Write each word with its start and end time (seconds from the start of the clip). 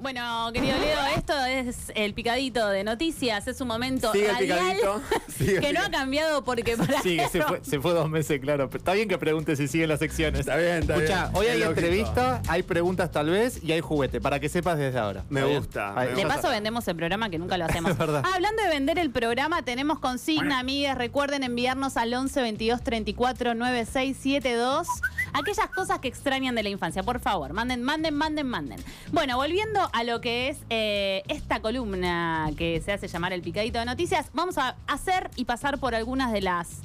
bueno, 0.00 0.50
querido 0.52 0.78
Leo, 0.78 0.98
esto 1.16 1.32
es 1.44 1.92
el 1.94 2.14
picadito 2.14 2.68
de 2.68 2.84
noticias, 2.84 3.46
es 3.48 3.60
un 3.60 3.68
momento 3.68 4.12
Sigue 4.12 4.28
radial. 4.32 4.76
Sigue 5.36 5.60
que 5.60 5.72
no 5.72 5.80
ha 5.82 5.90
cambiado 5.90 6.44
porque 6.44 6.76
para 6.76 7.00
Sí, 7.02 7.18
se 7.30 7.42
fue, 7.42 7.60
se 7.62 7.80
fue 7.80 7.92
dos 7.92 8.08
meses, 8.08 8.40
claro. 8.40 8.68
Pero 8.68 8.78
está 8.78 8.92
bien 8.92 9.08
que 9.08 9.18
pregunte 9.18 9.56
si 9.56 9.68
siguen 9.68 9.88
las 9.88 9.98
secciones. 9.98 10.40
Está 10.40 10.56
bien, 10.56 10.78
está 10.82 10.94
Escucha, 10.96 11.22
bien. 11.26 11.36
hoy 11.36 11.46
Es 11.46 11.52
hay 11.52 11.58
lógico. 11.60 11.80
entrevista, 11.80 12.42
hay 12.48 12.62
preguntas 12.62 13.10
tal 13.10 13.30
vez 13.30 13.62
y 13.62 13.72
hay 13.72 13.80
juguete, 13.80 14.20
para 14.20 14.40
que 14.40 14.48
sepas 14.48 14.78
desde 14.78 14.98
ahora. 14.98 15.24
Me 15.28 15.44
gusta, 15.44 15.92
me 15.92 16.06
De 16.08 16.26
paso 16.26 16.48
vendemos 16.48 16.86
el 16.88 16.96
programa 16.96 17.30
que 17.30 17.38
nunca 17.38 17.56
lo 17.58 17.64
hacemos. 17.64 17.90
Es 17.96 17.98
verdad. 17.98 18.22
Ah, 18.26 18.32
hablando 18.34 18.62
de 18.62 18.68
vender 18.68 18.98
el 18.98 19.10
programa, 19.10 19.62
tenemos 19.62 19.98
consigna, 19.98 20.58
amigas. 20.58 20.98
Recuerden 20.98 21.42
enviarnos 21.44 21.96
al 21.96 22.12
11 22.12 22.42
22 22.42 22.82
34 22.82 23.54
9672 23.54 24.88
aquellas 25.36 25.68
cosas 25.70 25.98
que 26.00 26.08
extrañan 26.08 26.54
de 26.54 26.62
la 26.62 26.70
infancia. 26.70 27.02
Por 27.02 27.20
favor, 27.20 27.52
manden, 27.52 27.82
manden, 27.82 28.14
manden, 28.14 28.46
manden. 28.46 28.80
Bueno, 29.12 29.36
volviendo 29.36 29.88
a 29.92 30.02
lo 30.02 30.20
que 30.20 30.48
es 30.48 30.58
eh, 30.70 31.22
esta 31.28 31.60
columna 31.60 32.50
que 32.56 32.80
se 32.80 32.92
hace 32.92 33.06
llamar 33.06 33.32
el 33.32 33.42
picadito 33.42 33.78
de 33.78 33.84
noticias, 33.84 34.30
vamos 34.32 34.56
a 34.58 34.76
hacer 34.86 35.30
y 35.36 35.44
pasar 35.44 35.78
por 35.78 35.94
algunas 35.94 36.32
de 36.32 36.40
las 36.40 36.80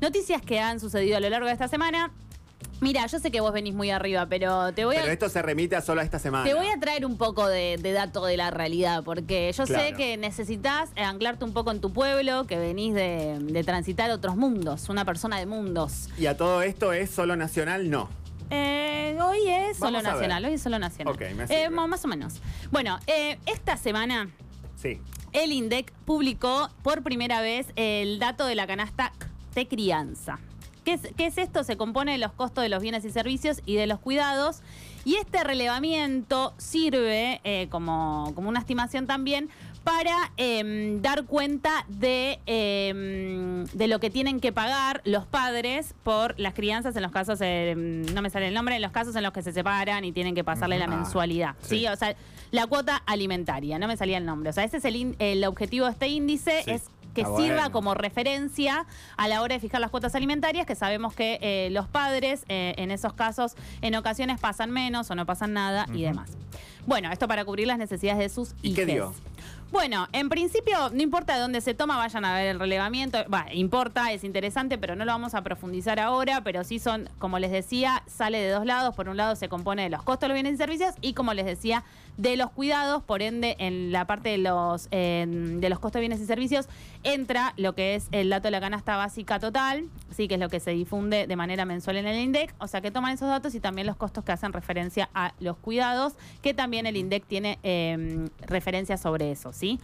noticias 0.00 0.42
que 0.42 0.58
han 0.58 0.80
sucedido 0.80 1.16
a 1.16 1.20
lo 1.20 1.30
largo 1.30 1.46
de 1.46 1.52
esta 1.52 1.68
semana. 1.68 2.10
Mira, 2.82 3.06
yo 3.06 3.20
sé 3.20 3.30
que 3.30 3.40
vos 3.40 3.52
venís 3.52 3.74
muy 3.74 3.90
arriba, 3.90 4.26
pero 4.26 4.74
te 4.74 4.84
voy 4.84 4.96
Pero 4.96 5.08
a... 5.08 5.12
esto 5.12 5.28
se 5.28 5.40
remite 5.40 5.76
a 5.76 5.80
solo 5.80 6.00
a 6.00 6.04
esta 6.04 6.18
semana. 6.18 6.44
Te 6.44 6.52
voy 6.54 6.66
a 6.66 6.80
traer 6.80 7.06
un 7.06 7.16
poco 7.16 7.46
de, 7.46 7.78
de 7.80 7.92
dato 7.92 8.24
de 8.26 8.36
la 8.36 8.50
realidad, 8.50 9.04
porque 9.04 9.52
yo 9.56 9.66
sé 9.66 9.94
que 9.96 10.16
necesitas 10.16 10.90
anclarte 10.96 11.44
un 11.44 11.52
poco 11.52 11.70
en 11.70 11.80
tu 11.80 11.92
pueblo, 11.92 12.44
que 12.48 12.58
venís 12.58 12.92
de, 12.92 13.38
de 13.40 13.62
transitar 13.62 14.10
otros 14.10 14.34
mundos, 14.34 14.88
una 14.88 15.04
persona 15.04 15.38
de 15.38 15.46
mundos. 15.46 16.08
Y 16.18 16.26
a 16.26 16.36
todo 16.36 16.60
esto 16.62 16.92
es 16.92 17.08
solo 17.08 17.36
nacional, 17.36 17.88
no. 17.88 18.08
Eh, 18.50 19.16
hoy 19.24 19.38
es 19.48 19.76
solo 19.78 19.92
Vamos 19.98 20.02
nacional, 20.02 20.44
hoy 20.44 20.54
es 20.54 20.62
solo 20.62 20.78
nacional. 20.80 21.14
Ok, 21.14 21.20
me 21.36 21.44
Eh, 21.48 21.70
más 21.70 22.04
o 22.04 22.08
menos. 22.08 22.34
Bueno, 22.72 22.98
eh, 23.06 23.38
esta 23.46 23.76
semana 23.76 24.28
Sí. 24.74 25.00
el 25.32 25.52
INDEC 25.52 25.92
publicó 26.04 26.68
por 26.82 27.04
primera 27.04 27.40
vez 27.42 27.68
el 27.76 28.18
dato 28.18 28.44
de 28.44 28.56
la 28.56 28.66
canasta 28.66 29.12
de 29.54 29.68
crianza. 29.68 30.40
¿Qué 30.84 30.94
es, 30.94 31.00
qué 31.16 31.26
es 31.26 31.38
esto? 31.38 31.62
Se 31.64 31.76
compone 31.76 32.12
de 32.12 32.18
los 32.18 32.32
costos 32.32 32.62
de 32.62 32.68
los 32.68 32.82
bienes 32.82 33.04
y 33.04 33.10
servicios 33.10 33.60
y 33.66 33.76
de 33.76 33.86
los 33.86 33.98
cuidados. 34.00 34.60
Y 35.04 35.16
este 35.16 35.42
relevamiento 35.42 36.54
sirve 36.58 37.40
eh, 37.44 37.66
como, 37.70 38.32
como 38.34 38.48
una 38.48 38.60
estimación 38.60 39.06
también 39.06 39.48
para 39.84 40.14
em, 40.36 41.02
dar 41.02 41.24
cuenta 41.24 41.84
de, 41.88 42.38
em, 42.46 43.64
de 43.66 43.88
lo 43.88 43.98
que 43.98 44.10
tienen 44.10 44.38
que 44.38 44.52
pagar 44.52 45.00
los 45.04 45.26
padres 45.26 45.94
por 46.04 46.38
las 46.38 46.54
crianzas 46.54 46.94
en 46.94 47.02
los 47.02 47.10
casos, 47.10 47.40
em, 47.40 48.02
no 48.14 48.22
me 48.22 48.30
sale 48.30 48.46
el 48.48 48.54
nombre, 48.54 48.76
en 48.76 48.82
los 48.82 48.92
casos 48.92 49.16
en 49.16 49.24
los 49.24 49.32
que 49.32 49.42
se 49.42 49.52
separan 49.52 50.04
y 50.04 50.12
tienen 50.12 50.34
que 50.36 50.44
pasarle 50.44 50.78
la 50.78 50.84
Ah, 50.84 50.88
mensualidad. 50.88 51.54
¿sí? 51.62 51.80
sí. 51.80 51.86
O 51.88 51.96
sea, 51.96 52.14
la 52.52 52.66
cuota 52.68 53.02
alimentaria, 53.06 53.78
no 53.80 53.88
me 53.88 53.96
salía 53.96 54.18
el 54.18 54.24
nombre. 54.26 54.50
O 54.50 54.52
sea, 54.52 54.62
ese 54.62 54.76
es 54.76 54.84
el, 54.84 54.94
in- 54.94 55.16
el 55.18 55.44
objetivo 55.44 55.86
de 55.86 55.92
este 55.92 56.06
índice, 56.08 56.62
Sí. 56.64 56.70
es 56.70 56.82
que 57.14 57.22
Ah, 57.22 57.36
sirva 57.36 57.54
bueno. 57.56 57.72
como 57.72 57.94
referencia 57.94 58.86
a 59.16 59.28
la 59.28 59.42
hora 59.42 59.54
de 59.54 59.60
fijar 59.60 59.80
las 59.80 59.90
cuotas 59.90 60.14
alimentarias, 60.14 60.66
que 60.66 60.74
sabemos 60.74 61.14
que 61.14 61.38
eh, 61.42 61.68
los 61.70 61.86
padres 61.88 62.44
eh, 62.48 62.74
en 62.78 62.90
esos 62.90 63.12
casos 63.12 63.54
en 63.80 63.94
ocasiones 63.94 64.40
pasan 64.40 64.70
menos 64.70 65.10
o 65.10 65.14
no 65.14 65.26
pasan 65.26 65.52
nada 65.52 65.86
y 65.92 66.02
demás. 66.02 66.30
Bueno, 66.86 67.12
esto 67.12 67.28
para 67.28 67.44
cubrir 67.44 67.66
las 67.68 67.78
necesidades 67.78 68.18
de 68.18 68.28
sus 68.28 68.54
¿Y 68.62 68.74
qué 68.74 68.86
dio? 68.86 69.12
Bueno, 69.72 70.06
en 70.12 70.28
principio, 70.28 70.90
no 70.90 71.00
importa 71.00 71.34
de 71.34 71.40
dónde 71.40 71.62
se 71.62 71.72
toma, 71.72 71.96
vayan 71.96 72.26
a 72.26 72.34
ver 72.34 72.48
el 72.48 72.58
relevamiento. 72.58 73.18
Va, 73.32 73.46
importa, 73.54 74.12
es 74.12 74.22
interesante, 74.22 74.76
pero 74.76 74.96
no 74.96 75.06
lo 75.06 75.12
vamos 75.12 75.34
a 75.34 75.40
profundizar 75.42 75.98
ahora. 75.98 76.44
Pero 76.44 76.62
sí 76.62 76.78
son, 76.78 77.08
como 77.18 77.38
les 77.38 77.50
decía, 77.50 78.02
sale 78.06 78.38
de 78.38 78.50
dos 78.50 78.66
lados. 78.66 78.94
Por 78.94 79.08
un 79.08 79.16
lado 79.16 79.34
se 79.34 79.48
compone 79.48 79.84
de 79.84 79.88
los 79.88 80.02
costos 80.02 80.20
de 80.20 80.28
los 80.28 80.34
bienes 80.34 80.52
y 80.52 80.56
servicios 80.58 80.94
y, 81.00 81.14
como 81.14 81.32
les 81.32 81.46
decía, 81.46 81.84
de 82.18 82.36
los 82.36 82.50
cuidados. 82.50 83.02
Por 83.02 83.22
ende, 83.22 83.56
en 83.58 83.92
la 83.92 84.06
parte 84.06 84.28
de 84.28 84.38
los, 84.38 84.90
de 84.90 85.66
los 85.70 85.78
costos 85.78 85.94
de 85.94 86.00
bienes 86.00 86.20
y 86.20 86.26
servicios 86.26 86.68
entra 87.02 87.54
lo 87.56 87.74
que 87.74 87.94
es 87.94 88.08
el 88.12 88.28
dato 88.28 88.44
de 88.44 88.50
la 88.52 88.60
canasta 88.60 88.96
básica 88.96 89.40
total, 89.40 89.88
sí, 90.14 90.28
que 90.28 90.34
es 90.34 90.40
lo 90.40 90.50
que 90.50 90.60
se 90.60 90.72
difunde 90.72 91.26
de 91.26 91.36
manera 91.36 91.64
mensual 91.64 91.96
en 91.96 92.06
el 92.06 92.20
INDEC. 92.20 92.54
O 92.58 92.68
sea 92.68 92.82
que 92.82 92.90
toman 92.90 93.14
esos 93.14 93.28
datos 93.28 93.54
y 93.54 93.60
también 93.60 93.86
los 93.86 93.96
costos 93.96 94.22
que 94.22 94.32
hacen 94.32 94.52
referencia 94.52 95.08
a 95.14 95.32
los 95.40 95.56
cuidados, 95.56 96.12
que 96.42 96.52
también 96.52 96.84
el 96.84 96.98
INDEC 96.98 97.24
tiene 97.24 97.58
eh, 97.62 98.28
referencia 98.42 98.98
sobre 98.98 99.32
eso, 99.32 99.52
¿sí? 99.62 99.78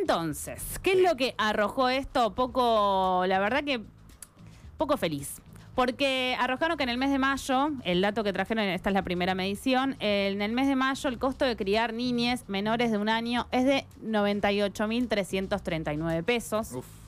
Entonces, 0.00 0.78
¿qué 0.84 0.92
es 0.92 1.00
lo 1.00 1.16
que 1.16 1.34
arrojó 1.36 1.88
esto? 1.88 2.32
Poco, 2.32 3.24
la 3.26 3.40
verdad 3.40 3.64
que 3.64 3.80
poco 4.78 4.96
feliz. 4.96 5.42
Porque 5.74 6.36
arrojaron 6.38 6.76
que 6.76 6.84
en 6.84 6.90
el 6.90 6.98
mes 6.98 7.10
de 7.10 7.18
mayo, 7.18 7.70
el 7.82 8.02
dato 8.02 8.22
que 8.22 8.32
trajeron, 8.32 8.66
esta 8.66 8.90
es 8.90 8.94
la 8.94 9.02
primera 9.02 9.34
medición, 9.34 9.96
en 9.98 10.42
el 10.42 10.52
mes 10.52 10.68
de 10.68 10.76
mayo 10.76 11.08
el 11.08 11.18
costo 11.18 11.44
de 11.44 11.56
criar 11.56 11.92
niñes 11.92 12.48
menores 12.48 12.92
de 12.92 12.98
un 12.98 13.08
año 13.08 13.48
es 13.50 13.64
de 13.64 13.84
98.339 14.04 16.22
pesos. 16.22 16.70
Uf. 16.72 16.99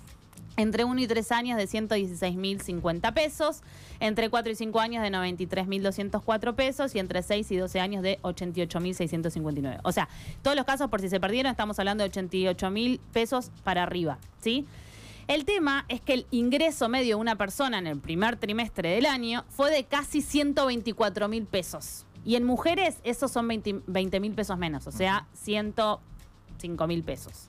Entre 0.56 0.84
1 0.84 1.00
y 1.00 1.06
3 1.06 1.32
años 1.32 1.56
de 1.56 1.64
116.050 1.64 3.14
pesos, 3.14 3.62
entre 4.00 4.28
4 4.28 4.52
y 4.52 4.54
5 4.54 4.80
años 4.80 5.02
de 5.02 5.10
93.204 5.10 6.54
pesos 6.54 6.94
y 6.94 6.98
entre 6.98 7.22
6 7.22 7.50
y 7.52 7.56
12 7.56 7.80
años 7.80 8.02
de 8.02 8.18
88.659. 8.22 9.80
O 9.82 9.92
sea, 9.92 10.08
todos 10.42 10.56
los 10.56 10.66
casos, 10.66 10.88
por 10.90 11.00
si 11.00 11.08
se 11.08 11.20
perdieron, 11.20 11.50
estamos 11.50 11.78
hablando 11.78 12.04
de 12.04 12.10
88.000 12.10 13.00
pesos 13.12 13.50
para 13.64 13.84
arriba, 13.84 14.18
¿sí? 14.40 14.66
El 15.28 15.44
tema 15.44 15.84
es 15.88 16.00
que 16.00 16.14
el 16.14 16.26
ingreso 16.30 16.88
medio 16.88 17.16
de 17.16 17.20
una 17.20 17.36
persona 17.36 17.78
en 17.78 17.86
el 17.86 17.98
primer 17.98 18.36
trimestre 18.36 18.90
del 18.90 19.06
año 19.06 19.44
fue 19.48 19.70
de 19.70 19.84
casi 19.84 20.18
124.000 20.18 21.46
pesos. 21.46 22.06
Y 22.24 22.36
en 22.36 22.44
mujeres 22.44 22.98
esos 23.04 23.32
son 23.32 23.48
20 23.48 24.20
mil 24.20 24.32
pesos 24.32 24.58
menos, 24.58 24.86
o 24.86 24.92
sea, 24.92 25.26
105 25.34 26.86
mil 26.86 27.02
pesos. 27.02 27.48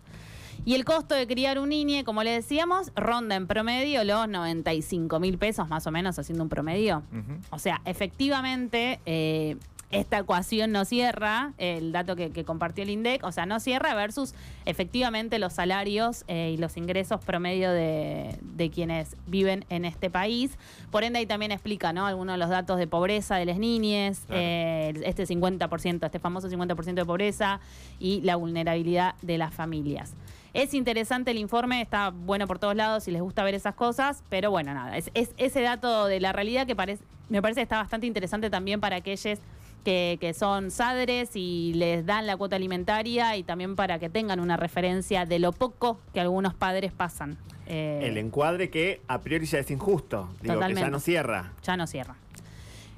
Y 0.66 0.76
el 0.76 0.86
costo 0.86 1.14
de 1.16 1.28
criar 1.28 1.60
un 1.60 1.70
niño, 1.70 2.04
como 2.06 2.24
le 2.24 2.32
decíamos, 2.32 2.92
ronda 2.96 3.36
en 3.36 3.48
promedio 3.48 4.04
los 4.04 4.28
95 4.30 5.20
mil 5.20 5.38
pesos, 5.38 5.68
más 5.68 5.86
o 5.88 5.92
menos, 5.92 6.18
haciendo 6.20 6.44
un 6.44 6.50
promedio. 6.50 7.04
O 7.50 7.60
sea, 7.60 7.82
efectivamente, 7.86 9.00
eh, 9.06 9.58
esta 9.92 10.18
ecuación 10.18 10.72
no 10.72 10.86
cierra, 10.86 11.54
el 11.60 11.92
dato 11.92 12.16
que, 12.16 12.32
que 12.32 12.44
compartió 12.46 12.84
el 12.84 12.90
INDEC, 12.90 13.24
o 13.24 13.32
sea, 13.32 13.46
no 13.46 13.60
cierra 13.60 13.94
versus 13.94 14.34
efectivamente 14.66 15.38
los 15.38 15.54
salarios 15.54 16.24
eh, 16.28 16.52
y 16.56 16.58
los 16.58 16.78
ingresos 16.78 17.24
promedio 17.24 17.70
de, 17.72 18.40
de 18.42 18.70
quienes 18.72 19.16
viven 19.28 19.66
en 19.70 19.86
este 19.86 20.10
país. 20.10 20.58
Por 20.90 21.04
ende, 21.04 21.20
ahí 21.20 21.28
también 21.28 21.52
explica, 21.52 21.94
¿no? 21.94 22.08
Algunos 22.08 22.34
de 22.36 22.38
los 22.40 22.50
datos 22.50 22.80
de 22.80 22.88
pobreza 22.88 23.36
de 23.36 23.46
las 23.46 23.60
niñas, 23.60 24.24
Claro. 24.26 24.42
eh, 24.42 24.94
este 25.06 25.26
50%, 25.28 26.06
este 26.06 26.20
famoso 26.20 26.50
50% 26.50 26.94
de 26.96 27.06
pobreza 27.06 27.60
y 28.00 28.22
la 28.22 28.36
vulnerabilidad 28.36 29.14
de 29.22 29.38
las 29.38 29.54
familias. 29.54 30.16
Es 30.54 30.76
interesante 30.76 31.32
el 31.32 31.40
informe, 31.40 31.82
está 31.82 32.12
bueno 32.12 32.46
por 32.46 32.60
todos 32.60 32.76
lados 32.76 33.06
si 33.06 33.12
les 33.12 33.22
gusta 33.22 33.44
ver 33.44 33.56
esas 33.56 33.74
cosas, 33.74 34.24
pero 34.30 34.52
bueno, 34.52 34.74
nada, 34.74 34.98
es, 34.98 35.10
es 35.16 35.34
ese 35.38 35.62
dato 35.62 36.06
de 36.06 36.20
la 36.20 36.32
realidad 36.32 36.68
que 36.68 36.76
parece, 36.76 37.04
me 37.30 37.42
parece 37.42 37.62
que 37.62 37.64
está 37.64 37.78
bastante 37.80 38.06
interesante 38.06 38.52
también 38.52 38.80
para 38.80 38.98
aquellos 38.98 39.40
que, 39.84 40.18
que 40.22 40.34
son 40.36 40.70
sadres 40.70 41.32
y 41.34 41.74
les 41.74 42.06
dan 42.06 42.28
la 42.28 42.38
cuota 42.38 42.56
alimentaria 42.56 43.36
y 43.36 43.44
también 43.44 43.76
para 43.76 43.98
que 43.98 44.10
tengan 44.10 44.40
una 44.40 44.56
referencia 44.56 45.26
de 45.26 45.40
lo 45.40 45.54
poco 45.54 46.00
que 46.14 46.22
algunos 46.22 46.54
padres 46.54 46.92
pasan. 46.92 47.38
Eh, 47.66 48.02
El 48.04 48.18
encuadre 48.18 48.70
que 48.70 49.02
a 49.08 49.22
priori 49.22 49.46
ya 49.46 49.60
es 49.60 49.72
injusto. 49.72 50.30
Digo, 50.42 50.60
que 50.60 50.76
ya 50.76 50.90
no 50.90 51.00
cierra. 51.00 51.54
ya 51.64 51.78
no 51.78 51.88
cierra. 51.88 52.16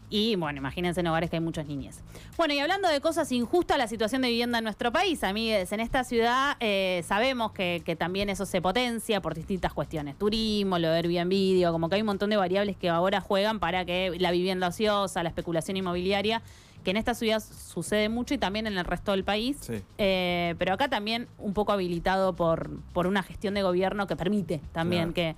Y 0.10 0.36
bueno, 0.36 0.60
imagínense 0.60 1.00
en 1.00 1.08
hogares 1.08 1.30
que 1.30 1.38
hay 1.38 1.42
muchos 1.42 1.66
niños. 1.66 1.98
Bueno, 2.38 2.54
y 2.54 2.60
hablando 2.60 2.88
de 2.88 3.02
cosas 3.02 3.32
injustas, 3.32 3.78
la 3.78 3.88
situación 3.88 4.22
de 4.22 4.30
vivienda 4.30 4.60
en 4.60 4.64
nuestro 4.64 4.92
país, 4.92 5.24
amigues, 5.24 5.72
en 5.72 5.80
esta 5.80 6.04
ciudad 6.04 6.58
eh, 6.60 7.04
sabemos 7.08 7.52
que, 7.52 7.82
que 7.86 7.96
también 7.96 8.30
eso 8.30 8.46
se 8.46 8.62
potencia 8.62 9.22
por 9.22 9.34
distintas 9.34 9.74
cuestiones. 9.74 10.18
Turismo, 10.18 10.78
lo 10.80 10.90
de 10.90 10.98
Airbnb, 10.98 11.30
digo, 11.30 11.72
como 11.72 11.90
que 11.90 11.96
hay 11.96 12.02
un 12.02 12.08
montón 12.08 12.30
de 12.30 12.38
variables 12.38 12.78
que 12.78 12.90
ahora 12.90 13.20
juegan 13.20 13.60
para 13.60 13.86
que 13.86 14.16
la 14.20 14.32
vivienda 14.32 14.68
ociosa, 14.68 15.24
la 15.24 15.30
especulación 15.30 15.78
inmobiliaria, 15.78 16.42
que 16.84 16.92
en 16.92 16.98
esta 16.98 17.16
ciudad 17.16 17.42
sucede 17.42 18.08
mucho 18.10 18.36
y 18.36 18.38
también 18.38 18.68
en 18.68 18.78
el 18.78 18.86
resto 18.86 19.12
del 19.12 19.24
país. 19.24 19.58
Sí. 19.60 19.82
Eh, 19.98 20.56
pero 20.60 20.74
acá 20.74 20.88
también 20.88 21.28
un 21.40 21.54
poco 21.54 21.74
habilitado 21.74 22.36
por, 22.36 22.80
por 22.94 23.08
una 23.08 23.24
gestión 23.24 23.56
de 23.56 23.64
gobierno 23.64 24.08
que 24.08 24.16
permite 24.16 24.62
también 24.72 25.12
que, 25.12 25.36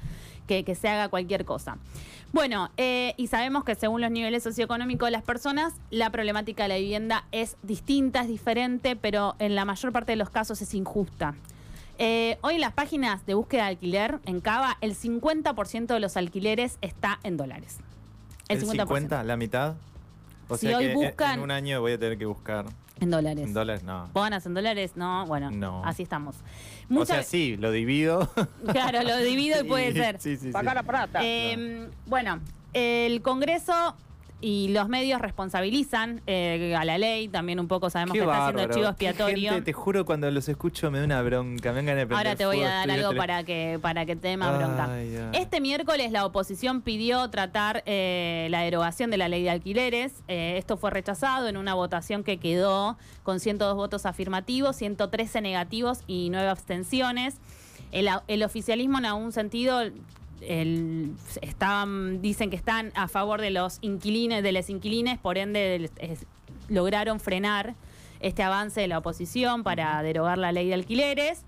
que- 0.48 0.64
que 0.64 0.76
se 0.76 0.88
haga 0.90 1.10
cualquier 1.10 1.46
cosa. 1.46 1.78
Bueno, 2.34 2.72
eh, 2.78 3.14
y 3.18 3.28
sabemos 3.28 3.64
que 3.64 3.76
según 3.76 4.02
los 4.02 4.12
niveles 4.12 4.44
socioeconómicos 4.44 5.08
de 5.08 5.12
las 5.12 5.24
personas, 5.24 5.74
la 5.92 6.10
problemática 6.10 6.64
de 6.64 6.70
la 6.70 6.76
vivienda 6.78 7.26
es 7.32 7.56
distinta, 7.64 8.22
es 8.22 8.28
diferente, 8.28 8.96
pero 8.96 9.36
en 9.40 9.56
la 9.56 9.64
mayor 9.66 9.92
parte 9.92 10.12
de 10.14 10.16
los 10.18 10.30
casos 10.30 10.62
es 10.62 10.74
injusta. 10.74 11.36
Eh, 12.00 12.38
hoy 12.42 12.56
en 12.56 12.62
las 12.62 12.74
páginas 12.74 13.26
de 13.26 13.34
búsqueda 13.34 13.64
de 13.64 13.70
alquiler 13.70 14.20
en 14.26 14.40
Cava, 14.42 14.78
el 14.82 14.94
50% 14.96 15.94
de 15.94 16.00
los 16.00 16.16
alquileres 16.18 16.78
está 16.82 17.20
en 17.24 17.38
dólares. 17.38 17.78
El 18.50 18.60
50, 18.62 19.24
la 19.24 19.36
mitad. 19.38 19.76
O 20.48 20.58
Si 20.58 20.68
sea 20.68 20.78
hoy 20.78 20.88
que 20.88 20.94
buscan- 20.96 21.36
en 21.36 21.40
un 21.42 21.52
año 21.52 21.82
voy 21.82 21.94
a 21.94 21.98
tener 22.00 22.18
que 22.18 22.26
buscar 22.26 22.66
En 23.00 23.12
dólares. 23.12 23.46
en 23.46 23.54
dólares, 23.54 23.84
no. 23.84 24.10
¿Vos 24.14 24.24
ganas 24.24 24.46
en 24.46 24.54
dólares? 24.54 24.92
No, 24.96 25.26
bueno, 25.28 25.52
No. 25.52 25.84
así 25.86 26.04
estamos. 26.04 26.36
O 26.90 26.94
Mucha- 26.94 27.16
sea, 27.16 27.24
sí, 27.24 27.58
lo 27.58 27.72
divido. 27.72 28.30
Claro, 28.72 29.04
lo 29.04 29.18
divido 29.18 29.60
y 29.64 29.68
puede 29.68 29.94
ser. 29.94 30.20
Sí, 30.20 30.36
sí, 30.38 30.48
sí. 30.48 30.52
Saca 30.52 30.74
la 30.74 30.84
plata. 30.84 31.20
Eh, 31.24 31.90
bueno, 32.06 32.40
el 32.74 33.22
Congreso 33.22 33.96
y 34.40 34.68
los 34.70 34.88
medios 34.88 35.20
responsabilizan 35.20 36.22
eh, 36.28 36.76
a 36.78 36.86
la 36.86 37.00
ley, 37.00 37.28
también 37.28 37.60
un 37.60 37.68
poco 37.68 37.90
sabemos 37.90 38.14
Qué 38.14 38.20
que 38.20 38.26
está 38.26 38.38
bárbaro. 38.38 38.58
haciendo 38.58 38.76
chivo 38.76 38.90
expiatorio. 38.90 39.50
gente, 39.52 39.66
te 39.66 39.74
juro, 39.74 40.06
cuando 40.06 40.30
los 40.30 40.48
escucho 40.48 40.92
me 40.92 41.00
da 41.00 41.06
una 41.06 41.22
bronca. 41.24 41.74
Me 41.74 41.82
de 41.82 42.16
Ahora 42.16 42.36
te 42.36 42.46
voy 42.46 42.62
a 42.62 42.70
dar 42.70 42.92
algo 42.92 43.16
para 43.16 43.44
que, 43.44 43.80
para 43.82 44.06
que 44.06 44.16
te 44.16 44.28
dé 44.28 44.38
más 44.38 44.58
bronca. 44.58 44.90
Este 45.34 45.60
miércoles 45.60 46.12
la 46.12 46.26
oposición 46.26 46.82
pidió 46.82 47.30
tratar 47.30 47.82
eh, 47.88 48.48
la 48.52 48.62
derogación 48.62 49.10
de 49.10 49.18
la 49.18 49.28
ley 49.28 49.42
de 49.42 49.50
alquileres. 49.50 50.14
Eh, 50.28 50.56
esto 50.58 50.78
fue 50.78 50.92
rechazado 50.92 51.48
en 51.48 51.58
una 51.58 51.74
votación 51.74 52.24
que 52.24 52.38
quedó 52.38 52.98
con 53.24 53.40
102 53.40 53.76
votos 53.76 54.06
afirmativos, 54.06 54.76
113 54.76 55.42
negativos 55.42 56.02
y 56.06 56.30
9 56.30 56.48
abstenciones. 56.48 57.38
El 57.92 58.44
oficialismo 58.44 59.00
en 59.00 59.06
algún 59.06 59.32
sentido 59.32 59.82
el- 60.42 61.14
estaban, 61.42 62.22
dicen 62.22 62.50
que 62.50 62.56
están 62.56 62.92
a 62.96 63.08
favor 63.08 63.42
de 63.42 63.52
los 63.52 63.80
inquilines, 63.82 64.44
de 64.44 64.52
los 64.52 64.70
inquilines, 64.70 65.18
por 65.18 65.38
ende 65.38 65.90
lograron 66.70 67.20
frenar 67.20 67.76
este 68.20 68.44
avance 68.44 68.82
de 68.82 68.88
la 68.88 68.98
oposición 68.98 69.64
para 69.64 70.02
derogar 70.04 70.38
la 70.38 70.52
ley 70.52 70.68
de 70.68 70.74
alquileres. 70.74 71.44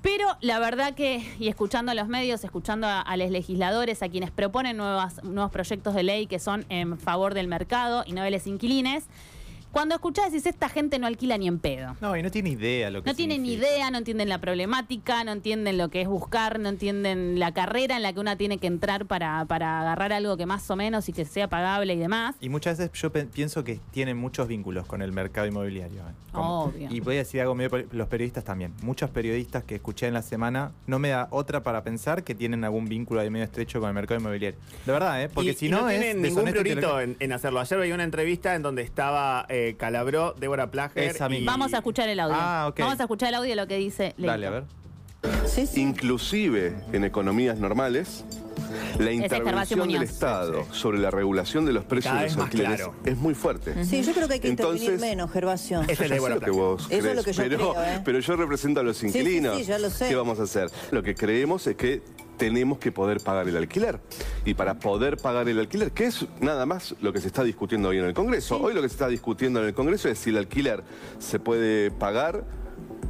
Pero 0.00 0.26
la 0.40 0.58
verdad 0.58 0.94
que, 0.94 1.24
y 1.38 1.46
escuchando 1.46 1.92
a 1.92 1.94
los 1.94 2.08
medios, 2.08 2.42
escuchando 2.42 2.88
a, 2.88 3.00
a 3.00 3.16
los 3.16 3.30
legisladores, 3.30 4.02
a 4.02 4.08
quienes 4.08 4.32
proponen 4.32 4.76
nuevas, 4.76 5.22
nuevos 5.22 5.52
proyectos 5.52 5.94
de 5.94 6.02
ley 6.02 6.26
que 6.26 6.40
son 6.40 6.64
en 6.70 6.98
favor 6.98 7.34
del 7.34 7.46
mercado 7.46 8.02
y 8.04 8.12
no 8.12 8.22
de 8.22 8.32
los 8.32 8.46
inquilines, 8.48 9.04
cuando 9.72 9.94
escuchás 9.94 10.26
decís, 10.30 10.46
esta 10.46 10.68
gente 10.68 10.98
no 10.98 11.06
alquila 11.06 11.36
ni 11.38 11.48
en 11.48 11.58
pedo. 11.58 11.96
No, 12.00 12.16
y 12.16 12.22
no 12.22 12.30
tiene 12.30 12.50
idea 12.50 12.90
lo 12.90 13.02
que 13.02 13.10
No 13.10 13.16
tienen 13.16 13.42
ni 13.42 13.54
idea, 13.54 13.90
no 13.90 13.98
entienden 13.98 14.28
la 14.28 14.38
problemática, 14.38 15.24
no 15.24 15.32
entienden 15.32 15.78
lo 15.78 15.88
que 15.88 16.02
es 16.02 16.08
buscar, 16.08 16.58
no 16.60 16.68
entienden 16.68 17.38
la 17.38 17.52
carrera 17.52 17.96
en 17.96 18.02
la 18.02 18.12
que 18.12 18.20
una 18.20 18.36
tiene 18.36 18.58
que 18.58 18.66
entrar 18.66 19.06
para, 19.06 19.44
para 19.46 19.80
agarrar 19.80 20.12
algo 20.12 20.36
que 20.36 20.46
más 20.46 20.70
o 20.70 20.76
menos 20.76 21.08
y 21.08 21.12
que 21.12 21.24
sea 21.24 21.48
pagable 21.48 21.94
y 21.94 21.98
demás. 21.98 22.36
Y 22.40 22.48
muchas 22.48 22.78
veces 22.78 22.92
yo 23.00 23.10
pienso 23.12 23.64
que 23.64 23.80
tienen 23.90 24.16
muchos 24.16 24.46
vínculos 24.48 24.86
con 24.86 25.02
el 25.02 25.12
mercado 25.12 25.46
inmobiliario. 25.46 26.00
¿eh? 26.00 26.12
Como- 26.32 26.64
Obvio. 26.64 26.88
Y 26.90 27.00
voy 27.00 27.16
a 27.16 27.18
decir 27.18 27.40
algo 27.40 27.54
medio 27.54 27.84
los 27.92 28.08
periodistas 28.08 28.44
también. 28.44 28.72
Muchos 28.82 29.10
periodistas 29.10 29.64
que 29.64 29.74
escuché 29.76 30.06
en 30.06 30.14
la 30.14 30.22
semana 30.22 30.72
no 30.86 30.98
me 30.98 31.08
da 31.08 31.28
otra 31.30 31.62
para 31.62 31.82
pensar 31.82 32.24
que 32.24 32.34
tienen 32.34 32.64
algún 32.64 32.86
vínculo 32.86 33.20
ahí 33.20 33.30
medio 33.30 33.44
estrecho 33.44 33.80
con 33.80 33.88
el 33.88 33.94
mercado 33.94 34.20
inmobiliario. 34.20 34.58
De 34.86 34.92
verdad, 34.92 35.22
¿eh? 35.22 35.28
Porque 35.28 35.50
Y- 35.50 35.54
si 35.54 35.66
y 35.66 35.70
no, 35.70 35.88
es 35.88 35.98
tienen 36.00 36.22
ningún 36.22 36.44
deshonesto 36.44 36.60
priorito 36.60 36.86
intelectual. 37.00 37.04
en, 37.04 37.16
en 37.20 37.32
hacerlo. 37.32 37.60
Ayer 37.60 37.78
veía 37.78 37.94
una 37.94 38.04
entrevista 38.04 38.54
en 38.54 38.62
donde 38.62 38.82
estaba 38.82 39.46
eh, 39.48 39.61
Calabró, 39.78 40.34
Débora 40.38 40.70
Plager. 40.70 41.04
Esa 41.04 41.28
y-. 41.30 41.44
Vamos 41.44 41.72
a 41.74 41.78
escuchar 41.78 42.08
el 42.08 42.20
audio. 42.20 42.36
Ah, 42.38 42.66
ok. 42.68 42.78
Vamos 42.80 43.00
a 43.00 43.04
escuchar 43.04 43.28
el 43.30 43.34
audio 43.36 43.50
de 43.50 43.56
lo 43.56 43.66
que 43.66 43.76
dice 43.78 44.14
Leito. 44.16 44.26
Dale, 44.32 44.46
a 44.46 44.50
ver. 44.50 44.64
Sí, 45.46 45.66
sí. 45.66 45.80
Inclusive 45.80 46.74
en 46.92 47.04
economías 47.04 47.56
normales, 47.58 48.24
la 48.98 49.04
Gervasio 49.10 49.12
intervención 49.12 49.78
del 49.80 49.88
Muñoz. 49.98 50.02
Estado 50.10 50.64
sobre 50.72 50.98
la 50.98 51.12
regulación 51.12 51.64
de 51.64 51.72
los 51.72 51.84
precios 51.84 52.10
Cada 52.10 52.18
de 52.20 52.24
vez 52.24 52.32
los 52.32 52.38
más 52.44 52.46
alquileres 52.52 52.76
claro. 52.86 52.94
es 53.04 53.16
muy 53.18 53.34
fuerte. 53.34 53.84
Sí, 53.84 54.02
yo 54.02 54.12
creo 54.14 54.26
que 54.26 54.34
hay 54.34 54.40
que 54.40 54.48
Entonces- 54.48 54.82
intervenir 54.82 55.10
menos, 55.10 55.30
Gervasio. 55.30 55.80
Ese 55.82 55.92
es 55.92 55.98
Yo 55.98 56.02
de 56.02 56.08
sé 56.08 56.14
Débora 56.14 56.34
lo 56.34 56.40
que 56.40 56.46
Plager. 56.46 56.62
vos 56.62 56.82
Eso 56.82 56.92
es 56.94 57.00
crees, 57.02 57.16
lo 57.16 57.22
que 57.22 57.32
yo 57.32 57.42
pero, 57.44 57.56
creo, 57.72 57.84
¿eh? 57.84 58.00
pero 58.04 58.18
yo 58.18 58.36
represento 58.36 58.80
a 58.80 58.82
los 58.82 58.96
sí, 58.96 59.06
inquilinos. 59.06 59.56
sí, 59.58 59.64
ya 59.64 59.78
lo 59.78 59.90
sé. 59.90 60.08
¿Qué 60.08 60.16
vamos 60.16 60.40
a 60.40 60.42
hacer? 60.42 60.70
Lo 60.90 61.02
que 61.04 61.14
creemos 61.14 61.66
es 61.68 61.76
que 61.76 62.02
tenemos 62.42 62.78
que 62.78 62.90
poder 62.90 63.20
pagar 63.20 63.48
el 63.48 63.56
alquiler. 63.56 64.00
Y 64.44 64.54
para 64.54 64.80
poder 64.80 65.16
pagar 65.16 65.48
el 65.48 65.60
alquiler, 65.60 65.92
que 65.92 66.06
es 66.06 66.26
nada 66.40 66.66
más 66.66 66.96
lo 67.00 67.12
que 67.12 67.20
se 67.20 67.28
está 67.28 67.44
discutiendo 67.44 67.90
hoy 67.90 67.98
en 67.98 68.04
el 68.04 68.14
Congreso. 68.14 68.60
Hoy 68.60 68.74
lo 68.74 68.82
que 68.82 68.88
se 68.88 68.94
está 68.94 69.06
discutiendo 69.06 69.60
en 69.60 69.66
el 69.66 69.74
Congreso 69.74 70.08
es 70.08 70.18
si 70.18 70.30
el 70.30 70.38
alquiler 70.38 70.82
se 71.20 71.38
puede 71.38 71.92
pagar 71.92 72.42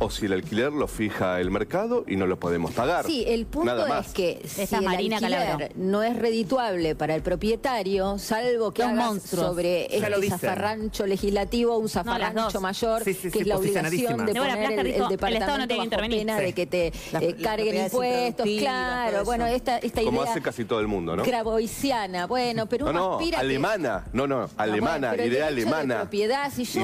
o 0.02 0.10
si 0.10 0.26
el 0.26 0.32
alquiler 0.32 0.72
lo 0.72 0.88
fija 0.88 1.40
el 1.40 1.50
mercado 1.50 2.04
y 2.08 2.16
no 2.16 2.26
lo 2.26 2.38
podemos 2.38 2.72
pagar. 2.72 3.06
Sí, 3.06 3.24
el 3.26 3.46
punto 3.46 3.86
es 3.86 4.08
que 4.08 4.40
si 4.44 4.62
Esa 4.62 4.78
el 4.78 4.84
Marina 4.84 5.16
alquiler 5.18 5.40
Calabro. 5.46 5.68
no 5.76 6.02
es 6.02 6.16
redituable 6.16 6.94
para 6.94 7.14
el 7.14 7.22
propietario, 7.22 8.18
salvo 8.18 8.72
que 8.72 8.82
hagas 8.82 9.22
sobre 9.22 9.88
Ya 9.90 10.08
este 10.08 10.30
zafarrancho 10.30 11.06
legislativo, 11.06 11.76
un 11.78 11.88
zafarrancho 11.88 12.50
dos. 12.52 12.62
mayor, 12.62 13.04
Sí, 13.04 13.14
sí, 13.14 13.22
que 13.30 13.30
sí, 13.30 13.38
es 13.40 13.46
la 13.46 13.56
obligación 13.58 14.26
de 14.26 14.34
poner 14.34 14.72
el, 14.72 14.86
el 14.86 15.08
departamento 15.08 15.58
no 15.58 15.66
bajo 15.76 16.08
pena 16.08 16.38
Sí. 16.38 16.44
de 16.44 16.52
que 16.52 16.66
te 16.66 16.86
eh, 16.88 17.36
carguen 17.42 17.84
impuestos, 17.84 18.46
claro, 18.58 19.24
bueno, 19.24 19.46
esta, 19.46 19.78
esta 19.78 20.02
Como 20.02 20.20
idea 20.22 20.30
hace 20.32 20.42
casi 20.42 20.64
todo 20.64 20.80
el 20.80 20.88
mundo, 20.88 21.14
¿no? 21.16 21.22
graboisiana, 21.24 22.26
bueno, 22.26 22.66
pero 22.66 22.86
No, 22.86 22.90
uno 22.90 23.00
no, 23.00 23.12
aspira 23.18 23.38
a 23.38 23.40
que- 23.40 23.46
alemana, 23.46 24.04
no, 24.12 24.26
no, 24.26 24.48
alemana, 24.56 25.08
bueno, 25.08 25.10
pero 25.12 25.22
el 25.22 25.32
idea 25.32 25.46
alemana. 25.46 26.00
propiedad, 26.00 26.50
si 26.52 26.64
yo 26.64 26.80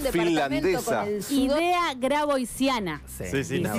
departamento 0.00 0.12
finlandesa. 0.12 1.00
con 1.00 1.08
el 1.08 1.22
Sí, 2.56 3.44
Sí, 3.44 3.60
no, 3.60 3.70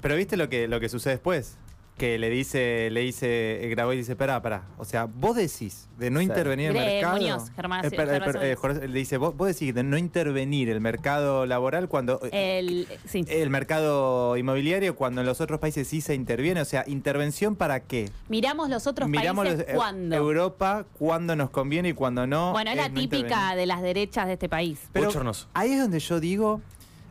Pero 0.00 0.16
viste 0.16 0.36
lo 0.36 0.48
que, 0.48 0.68
lo 0.68 0.80
que 0.80 0.88
sucede 0.88 1.14
después. 1.14 1.56
Que 1.96 2.18
le 2.18 2.28
dice, 2.28 2.90
le 2.90 3.00
dice, 3.00 3.64
eh, 3.64 3.68
grabó 3.70 3.94
y 3.94 3.96
dice, 3.96 4.16
pará, 4.16 4.42
pará. 4.42 4.64
O 4.76 4.84
sea, 4.84 5.06
vos 5.06 5.34
decís 5.34 5.88
de 5.96 6.10
no 6.10 6.20
Sí. 6.20 6.26
intervenir 6.26 6.66
el 6.66 6.74
mercado. 6.74 7.16
Muñoz, 7.16 7.50
Germán, 7.56 7.86
Eh, 7.86 7.88
sí, 7.88 7.96
per- 7.96 8.08
eh, 8.08 8.12
Gervasio 8.12 8.32
per- 8.34 8.42
eh, 8.42 8.46
Muñoz. 8.48 8.58
Jorge, 8.60 8.88
le 8.88 8.98
dice, 8.98 9.16
vos, 9.16 9.34
vos 9.34 9.48
decís 9.48 9.74
de 9.74 9.82
no 9.82 9.96
intervenir 9.96 10.68
el 10.68 10.82
mercado 10.82 11.46
laboral 11.46 11.88
cuando. 11.88 12.20
eh, 12.30 12.58
El, 12.58 12.86
sí. 13.08 13.24
el 13.28 13.48
mercado 13.48 14.36
inmobiliario 14.36 14.94
cuando 14.94 15.22
en 15.22 15.26
los 15.26 15.40
otros 15.40 15.58
países 15.58 15.88
sí 15.88 16.02
se 16.02 16.14
interviene, 16.14 16.60
o 16.60 16.66
sea, 16.66 16.84
intervención 16.86 17.56
para 17.56 17.80
qué? 17.80 18.10
Miramos 18.28 18.68
los 18.68 18.86
otros 18.86 19.08
Miramos 19.08 19.46
países 19.46 19.64
los- 19.64 19.68
eh, 19.70 19.74
cuándo. 19.74 20.14
Europa 20.16 20.84
cuando 20.98 21.34
nos 21.34 21.48
conviene 21.48 21.88
y 21.88 21.92
cuando 21.94 22.26
no. 22.26 22.52
bueno, 22.52 22.72
es 22.72 22.76
la 22.76 22.90
no 22.90 22.94
típica 23.00 23.26
intervenir. 23.28 23.56
de 23.56 23.66
las 23.66 23.80
derechas 23.80 24.26
de 24.26 24.34
este 24.34 24.50
país. 24.50 24.80
Pero 24.92 25.06
Bochornoso. 25.06 25.48
ahí 25.54 25.72
es 25.72 25.80
donde 25.80 26.00
yo 26.00 26.20
digo, 26.20 26.60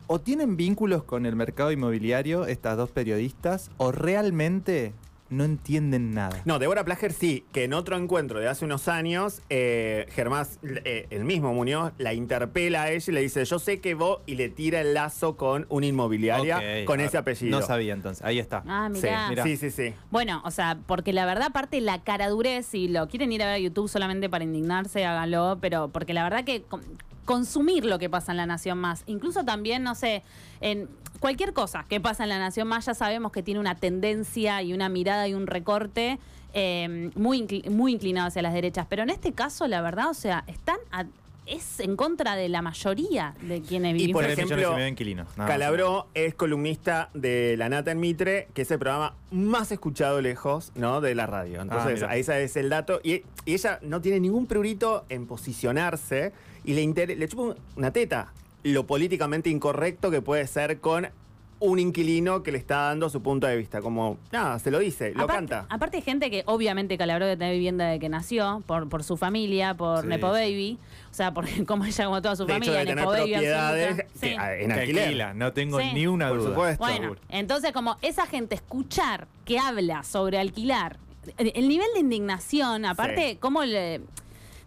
o 0.06 0.20
tienen 0.20 0.56
vínculos 0.56 1.02
con 1.04 1.26
el 1.26 1.36
mercado 1.36 1.72
inmobiliario 1.72 2.46
estas 2.46 2.76
dos 2.76 2.90
periodistas, 2.90 3.70
o 3.76 3.92
realmente 3.92 4.92
no 5.28 5.42
entienden 5.42 6.12
nada. 6.14 6.40
No, 6.44 6.60
Débora 6.60 6.84
Plager 6.84 7.12
sí, 7.12 7.44
que 7.52 7.64
en 7.64 7.72
otro 7.72 7.96
encuentro 7.96 8.38
de 8.38 8.46
hace 8.48 8.64
unos 8.64 8.86
años, 8.86 9.42
eh, 9.50 10.06
Germán, 10.10 10.46
eh, 10.84 11.08
el 11.10 11.24
mismo 11.24 11.52
Muñoz, 11.52 11.92
la 11.98 12.14
interpela 12.14 12.82
a 12.84 12.90
ella 12.92 13.04
y 13.08 13.12
le 13.12 13.20
dice, 13.22 13.44
yo 13.44 13.58
sé 13.58 13.80
que 13.80 13.94
vos, 13.94 14.20
y 14.26 14.36
le 14.36 14.48
tira 14.50 14.80
el 14.80 14.94
lazo 14.94 15.36
con 15.36 15.66
una 15.68 15.86
inmobiliaria 15.86 16.84
con 16.84 17.00
ese 17.00 17.18
apellido. 17.18 17.58
No 17.58 17.66
sabía 17.66 17.92
entonces, 17.92 18.24
ahí 18.24 18.38
está. 18.38 18.62
Ah, 18.66 18.88
Sí, 18.94 19.00
mirá. 19.02 19.28
mirá. 19.30 19.42
sí, 19.42 19.56
sí, 19.56 19.70
sí. 19.70 19.94
Bueno, 20.12 20.42
o 20.44 20.50
sea, 20.52 20.78
porque 20.86 21.12
la 21.12 21.26
verdad, 21.26 21.48
aparte 21.48 21.80
la 21.80 22.02
cara 22.04 22.28
durez, 22.28 22.64
si 22.66 22.86
lo 22.86 23.08
quieren 23.08 23.32
ir 23.32 23.42
a 23.42 23.46
ver 23.46 23.54
a 23.54 23.58
YouTube 23.58 23.88
solamente 23.88 24.28
para 24.30 24.44
indignarse, 24.44 25.04
háganlo, 25.04 25.58
pero 25.60 25.88
porque 25.88 26.14
la 26.14 26.22
verdad 26.22 26.44
que 26.44 26.62
consumir 27.26 27.84
lo 27.84 27.98
que 27.98 28.08
pasa 28.08 28.32
en 28.32 28.38
la 28.38 28.46
Nación 28.46 28.78
Más, 28.78 29.02
incluso 29.06 29.44
también, 29.44 29.82
no 29.82 29.94
sé, 29.94 30.22
en 30.62 30.88
cualquier 31.20 31.52
cosa 31.52 31.84
que 31.88 32.00
pasa 32.00 32.22
en 32.22 32.30
la 32.30 32.38
Nación 32.38 32.68
Más, 32.68 32.86
ya 32.86 32.94
sabemos 32.94 33.32
que 33.32 33.42
tiene 33.42 33.60
una 33.60 33.74
tendencia 33.74 34.62
y 34.62 34.72
una 34.72 34.88
mirada 34.88 35.28
y 35.28 35.34
un 35.34 35.46
recorte 35.46 36.18
eh, 36.54 37.10
muy, 37.14 37.62
muy 37.70 37.92
inclinado 37.92 38.28
hacia 38.28 38.40
las 38.40 38.54
derechas, 38.54 38.86
pero 38.88 39.02
en 39.02 39.10
este 39.10 39.32
caso, 39.32 39.66
la 39.68 39.82
verdad, 39.82 40.08
o 40.08 40.14
sea, 40.14 40.44
están 40.46 40.78
a- 40.90 41.04
es 41.46 41.80
en 41.80 41.96
contra 41.96 42.36
de 42.36 42.48
la 42.48 42.60
mayoría 42.62 43.34
de 43.42 43.62
quienes 43.62 43.90
Y 43.92 43.98
vivimos. 43.98 44.22
por 44.22 44.30
ejemplo, 44.30 44.56
y 44.78 45.14
nada 45.14 45.28
más. 45.36 45.48
Calabró 45.48 46.08
es 46.14 46.34
columnista 46.34 47.10
de 47.14 47.56
La 47.56 47.68
Nata 47.68 47.92
en 47.92 48.00
Mitre, 48.00 48.48
que 48.54 48.62
es 48.62 48.70
el 48.70 48.78
programa 48.78 49.14
más 49.30 49.70
escuchado 49.72 50.20
lejos, 50.20 50.72
¿no? 50.74 51.00
De 51.00 51.14
la 51.14 51.26
radio. 51.26 51.62
Entonces, 51.62 51.94
mira. 51.94 52.10
ahí 52.10 52.20
ese 52.20 52.42
es 52.44 52.56
el 52.56 52.68
dato. 52.68 53.00
Y, 53.02 53.22
y 53.44 53.54
ella 53.54 53.78
no 53.82 54.00
tiene 54.00 54.20
ningún 54.20 54.46
prurito 54.46 55.04
en 55.08 55.26
posicionarse 55.26 56.32
y 56.64 56.74
le, 56.74 56.82
inter- 56.82 57.16
le 57.16 57.28
chupa 57.28 57.42
un- 57.42 57.56
una 57.76 57.92
teta 57.92 58.32
lo 58.62 58.84
políticamente 58.86 59.48
incorrecto 59.48 60.10
que 60.10 60.20
puede 60.22 60.46
ser 60.48 60.80
con 60.80 61.08
un 61.58 61.78
inquilino 61.78 62.42
que 62.42 62.52
le 62.52 62.58
está 62.58 62.76
dando 62.88 63.08
su 63.08 63.22
punto 63.22 63.46
de 63.46 63.56
vista. 63.56 63.80
Como, 63.80 64.18
nada, 64.32 64.58
se 64.58 64.70
lo 64.70 64.78
dice, 64.78 65.12
lo 65.14 65.24
aparte, 65.24 65.48
canta. 65.48 65.66
Aparte 65.74 65.96
hay 65.98 66.02
gente 66.02 66.30
que 66.30 66.42
obviamente 66.46 66.98
Calabró 66.98 67.24
debe 67.24 67.36
tener 67.38 67.54
vivienda 67.54 67.86
desde 67.86 67.98
que 68.00 68.08
nació, 68.08 68.62
por, 68.66 68.88
por 68.88 69.02
su 69.04 69.16
familia, 69.16 69.74
por 69.74 70.02
Sí, 70.02 70.08
Nepo 70.08 70.26
sí. 70.28 70.32
Baby. 70.40 70.78
O 71.10 71.14
sea, 71.14 71.32
porque 71.32 71.64
como 71.66 71.84
ella, 71.84 72.04
como 72.04 72.20
toda 72.20 72.36
su 72.36 72.44
De 72.44 72.52
hecho, 72.56 72.64
familia, 72.66 72.78
debe 72.80 72.86
tener 72.90 72.96
Nepo 73.04 73.10
Baby 73.10 73.30
propiedades 73.32 73.96
que- 73.96 74.06
Sí. 74.18 74.28
en 74.34 74.72
alquiler. 74.72 75.04
alquila, 75.04 75.34
no 75.34 75.52
tengo 75.52 75.80
Sí. 75.80 75.90
ni 75.94 76.06
una 76.06 76.28
Por 76.28 76.38
duda. 76.40 76.48
supuesto. 76.50 76.84
Bueno, 76.84 77.16
entonces 77.30 77.72
como 77.72 77.96
esa 78.02 78.26
gente 78.26 78.54
escuchar 78.54 79.26
que 79.44 79.58
habla 79.58 80.02
sobre 80.02 80.38
alquilar, 80.38 80.98
el 81.38 81.52
el 81.54 81.68
nivel 81.68 81.86
de 81.94 82.00
indignación, 82.00 82.84
aparte, 82.84 83.30
Sí. 83.32 83.36
cómo 83.40 83.64
le... 83.64 84.00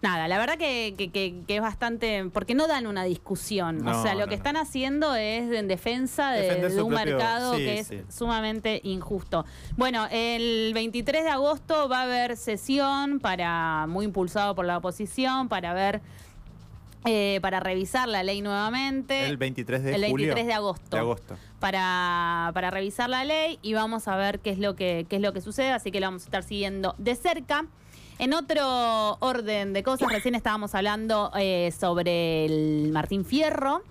Nada, 0.01 0.29
la 0.29 0.37
verdad 0.37 0.57
que, 0.57 0.93
que- 0.97 1.11
que- 1.11 1.41
que 1.45 1.55
es 1.57 1.61
bastante... 1.61 2.23
Porque 2.31 2.55
no 2.55 2.67
dan 2.67 2.87
una 2.87 3.03
discusión. 3.03 3.83
No, 3.83 3.99
o 3.99 4.01
sea, 4.01 4.13
lo 4.13 4.21
no, 4.21 4.25
que 4.27 4.31
no. 4.31 4.37
están 4.37 4.55
haciendo 4.55 5.13
es 5.15 5.51
en 5.51 5.67
defensa 5.67 6.31
de, 6.31 6.55
un 6.81 6.93
propio- 6.93 7.17
mercado 7.17 7.53
sí, 7.55 7.59
que 7.59 7.79
es 7.79 7.87
sí. 7.87 8.01
sumamente 8.09 8.79
injusto. 8.85 9.45
Bueno, 9.75 10.07
el 10.09 10.71
23 10.73 11.23
de 11.25 11.29
agosto 11.29 11.89
va 11.89 11.99
a 11.99 12.03
haber 12.03 12.37
sesión 12.37 13.19
para 13.19 13.87
muy 13.87 14.05
impulsado 14.05 14.55
por 14.55 14.65
la 14.65 14.77
oposición 14.77 15.49
para 15.49 15.73
ver... 15.73 15.99
eh, 17.05 17.39
para 17.41 17.59
revisar 17.59 18.07
la 18.07 18.23
ley 18.23 18.41
nuevamente. 18.41 19.25
El 19.27 19.35
23 19.37 19.83
de 19.83 19.95
El 19.95 20.01
23 20.01 20.11
julio. 20.31 20.45
de 20.47 20.53
agosto. 20.53 20.95
De 20.95 20.99
agosto. 20.99 21.35
Para, 21.59 22.51
para 22.53 22.71
revisar 22.71 23.09
la 23.09 23.25
ley 23.25 23.59
y 23.61 23.73
vamos 23.73 24.07
a 24.07 24.15
ver 24.15 24.39
qué 24.39 24.49
es 24.51 24.59
lo 24.59 24.75
que 24.77 25.05
qué 25.09 25.17
es 25.17 25.21
lo 25.21 25.33
que 25.33 25.41
sucede, 25.41 25.71
así 25.71 25.91
que 25.91 25.99
lo 25.99 26.07
vamos 26.07 26.21
a 26.21 26.25
estar 26.25 26.43
siguiendo 26.43 26.95
de 26.97 27.15
cerca. 27.15 27.65
En 28.19 28.33
otro 28.33 29.15
orden 29.21 29.71
de 29.73 29.81
cosas, 29.81 30.11
recién 30.11 30.35
estábamos 30.35 30.75
hablando 30.75 31.31
eh, 31.39 31.71
sobre 31.77 32.45
el 32.45 32.91
Martín 32.91 33.23
Fierro. 33.25 33.81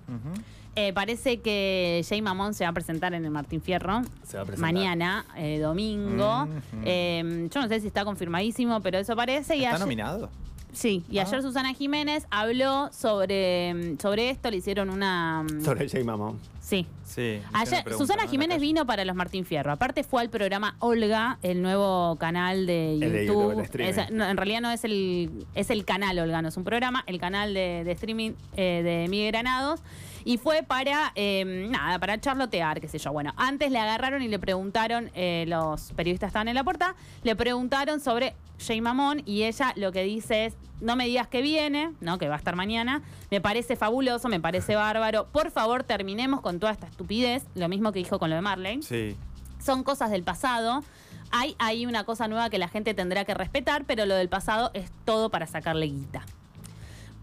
Eh, 0.77 0.93
parece 0.93 1.41
que 1.41 2.05
Jay 2.09 2.23
Mamón 2.23 2.55
se 2.55 2.63
va 2.65 2.71
a 2.71 2.73
presentar 2.73 3.13
en 3.15 3.25
el 3.25 3.31
Martín 3.33 3.61
Fierro 3.61 4.03
Se 4.25 4.37
va 4.37 4.43
a 4.45 4.47
presentar. 4.47 4.73
mañana, 4.73 5.25
eh, 5.37 5.59
domingo. 5.59 6.47
Eh, 6.85 7.49
yo 7.53 7.61
no 7.63 7.69
sé 7.69 7.81
si 7.81 7.89
está 7.89 8.05
confirmadísimo, 8.05 8.81
pero 8.81 8.99
eso 8.99 9.17
parece. 9.17 9.57
Y 9.57 9.61
¿Está 9.65 9.71
ayer- 9.71 9.81
nominado? 9.81 10.31
Sí, 10.73 11.03
y 11.11 11.19
ayer 11.19 11.41
Susana 11.43 11.73
Jiménez 11.73 12.27
habló 12.31 12.91
sobre, 12.93 13.97
sobre 14.01 14.29
esto, 14.31 14.51
le 14.51 14.59
hicieron 14.59 14.91
una... 14.91 15.45
Sobre 15.65 15.85
el 15.85 15.91
J 15.91 16.05
Mamón. 16.05 16.39
Sí. 16.69 16.87
Sí. 17.03 17.41
Ayer, 17.55 17.83
Susana 17.97 18.29
Jiménez 18.29 18.61
vino 18.61 18.85
para 18.85 19.07
los 19.07 19.17
Martín 19.17 19.47
Fierro. 19.47 19.73
Aparte 19.73 20.05
fue 20.05 20.21
al 20.21 20.29
programa 20.29 20.77
Olga, 20.81 21.39
el 21.43 21.63
nuevo 21.63 22.17
canal 22.17 22.67
de 22.67 22.93
El 22.93 23.01
de 23.01 23.27
YouTube. 23.27 23.67
El 23.79 24.15
no, 24.15 24.29
en 24.29 24.37
realidad 24.37 24.61
no 24.61 24.71
es 24.71 24.85
el, 24.85 25.47
es 25.55 25.71
el 25.71 25.87
canal 25.87 26.19
Olga, 26.19 26.43
no 26.43 26.49
es 26.49 26.59
un 26.59 26.65
programa, 26.65 27.05
el 27.07 27.19
canal 27.19 27.55
de, 27.55 27.85
de 27.85 27.93
streaming 27.93 28.33
eh, 28.55 28.83
de 28.85 29.09
Miguel 29.09 29.33
Granados. 29.33 29.81
Y 30.27 30.37
fue 30.37 30.63
para, 30.63 31.13
eh, 31.15 31.67
nada, 31.71 31.99
para 31.99 32.21
charlotear, 32.21 32.83
qué 32.83 32.89
sé 32.89 32.99
yo. 32.99 33.13
Bueno, 33.13 33.33
antes 33.39 33.73
le 33.73 33.79
agarraron 33.79 34.21
y 34.21 34.29
le 34.29 34.39
preguntaron, 34.39 35.11
eh, 35.15 35.47
los 35.49 35.93
periodistas 35.93 36.27
estaban 36.27 36.49
en 36.49 36.55
la 36.55 36.65
puerta, 36.65 36.97
le 37.23 37.35
preguntaron 37.35 37.99
sobre 37.99 38.35
Jay 38.59 38.83
Mamón 38.83 39.23
y 39.25 39.45
ella 39.45 39.73
lo 39.77 39.91
que 39.91 40.03
dice 40.03 40.45
es, 40.45 40.57
no 40.81 40.97
me 40.97 41.07
digas 41.07 41.27
que 41.29 41.43
viene, 41.43 41.93
¿no? 42.01 42.19
Que 42.19 42.29
va 42.29 42.35
a 42.35 42.39
estar 42.39 42.55
mañana. 42.57 43.03
Me 43.31 43.41
parece 43.41 43.77
fabuloso, 43.77 44.29
me 44.29 44.41
parece 44.41 44.77
bárbaro. 44.77 45.27
Por 45.33 45.51
favor, 45.51 45.83
terminemos 45.85 46.41
con 46.41 46.61
toda 46.61 46.73
esta 46.73 46.87
estupidez. 46.87 47.45
Lo 47.55 47.69
mismo 47.69 47.93
que 47.93 47.99
dijo 47.99 48.19
con 48.19 48.31
lo 48.31 48.37
de 48.37 48.43
Marley. 48.43 48.83
Sí. 48.83 49.17
Son 49.65 49.83
cosas 49.83 50.11
del 50.11 50.23
pasado. 50.23 50.83
Hay 51.31 51.57
ahí 51.59 51.85
una 51.85 52.05
cosa 52.05 52.27
nueva 52.29 52.49
que 52.49 52.59
la 52.59 52.69
gente 52.69 52.95
tendrá 52.95 53.25
que 53.25 53.35
respetar, 53.35 53.85
pero 53.85 54.07
lo 54.07 54.15
del 54.15 54.29
pasado 54.29 54.71
es 54.73 54.91
todo 55.05 55.31
para 55.31 55.47
sacarle 55.47 55.87
guita. 55.87 56.25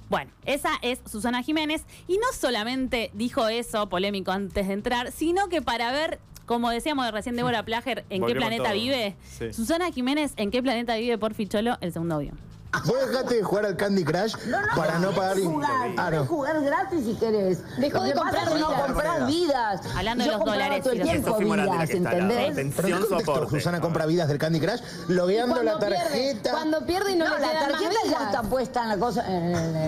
Bueno, 0.09 0.31
esa 0.45 0.69
es 0.81 1.01
Susana 1.09 1.41
Jiménez. 1.41 1.83
Y 2.07 2.17
no 2.17 2.27
solamente 2.33 3.09
dijo 3.13 3.47
eso, 3.47 3.89
polémico 3.89 4.31
antes 4.31 4.67
de 4.67 4.73
entrar, 4.73 5.11
sino 5.11 5.49
que 5.49 5.61
para 5.63 5.91
ver, 5.91 6.19
como 6.45 6.69
decíamos 6.69 7.09
recién 7.11 7.35
Débora 7.35 7.63
Plager, 7.65 8.05
en 8.09 8.23
qué 8.25 8.35
planeta 8.35 8.65
todo. 8.65 8.73
vive. 8.73 9.15
Sí. 9.23 9.51
Susana 9.53 9.91
Jiménez, 9.91 10.33
en 10.37 10.51
qué 10.51 10.61
planeta 10.61 10.95
vive 10.97 11.17
por 11.17 11.33
Ficholo, 11.33 11.77
el 11.81 11.91
segundo 11.91 12.15
avión. 12.15 12.37
Vos 12.83 12.97
dejaste 13.07 13.35
de 13.35 13.43
jugar 13.43 13.65
al 13.65 13.77
Candy 13.77 14.03
Crush 14.03 14.35
para 14.75 14.99
no 14.99 15.11
pagar 15.11 15.37
jugar, 15.39 15.69
Ah, 15.97 16.09
no. 16.11 16.25
jugar 16.25 16.61
gratis 16.61 17.05
si 17.05 17.13
querés. 17.15 17.59
Dejó 17.77 18.03
de 18.03 18.13
comprar 18.13 18.47
no 18.49 18.55
vidas. 18.67 18.81
comprar 18.85 19.25
vidas. 19.27 19.81
Hablando 19.95 20.23
de 20.23 20.29
Yo 20.29 20.37
los 20.37 20.45
dólares 20.45 20.83
todo 20.83 20.93
el 20.93 21.01
tiempo 21.01 21.37
vidas. 21.37 21.89
¿entendés? 21.89 22.37
¿Pero 22.37 22.47
en 22.47 22.53
qué 22.55 22.61
Atención, 22.61 22.99
contexto 23.01 23.33
soporte. 23.33 23.49
Susana 23.57 23.81
compra 23.81 24.05
vidas 24.05 24.27
del 24.27 24.37
Candy 24.37 24.59
Crush? 24.59 24.81
Logueando 25.07 25.63
la 25.63 25.79
tarjeta. 25.79 26.51
cuando 26.51 26.85
pierde 26.85 27.11
y 27.11 27.15
no, 27.15 27.25
la 27.25 27.39
tarjeta 27.39 27.95
ya 28.09 28.25
está 28.25 28.41
puesta 28.43 28.83
en 28.83 28.89
la 28.89 28.97
cosa. 28.97 29.25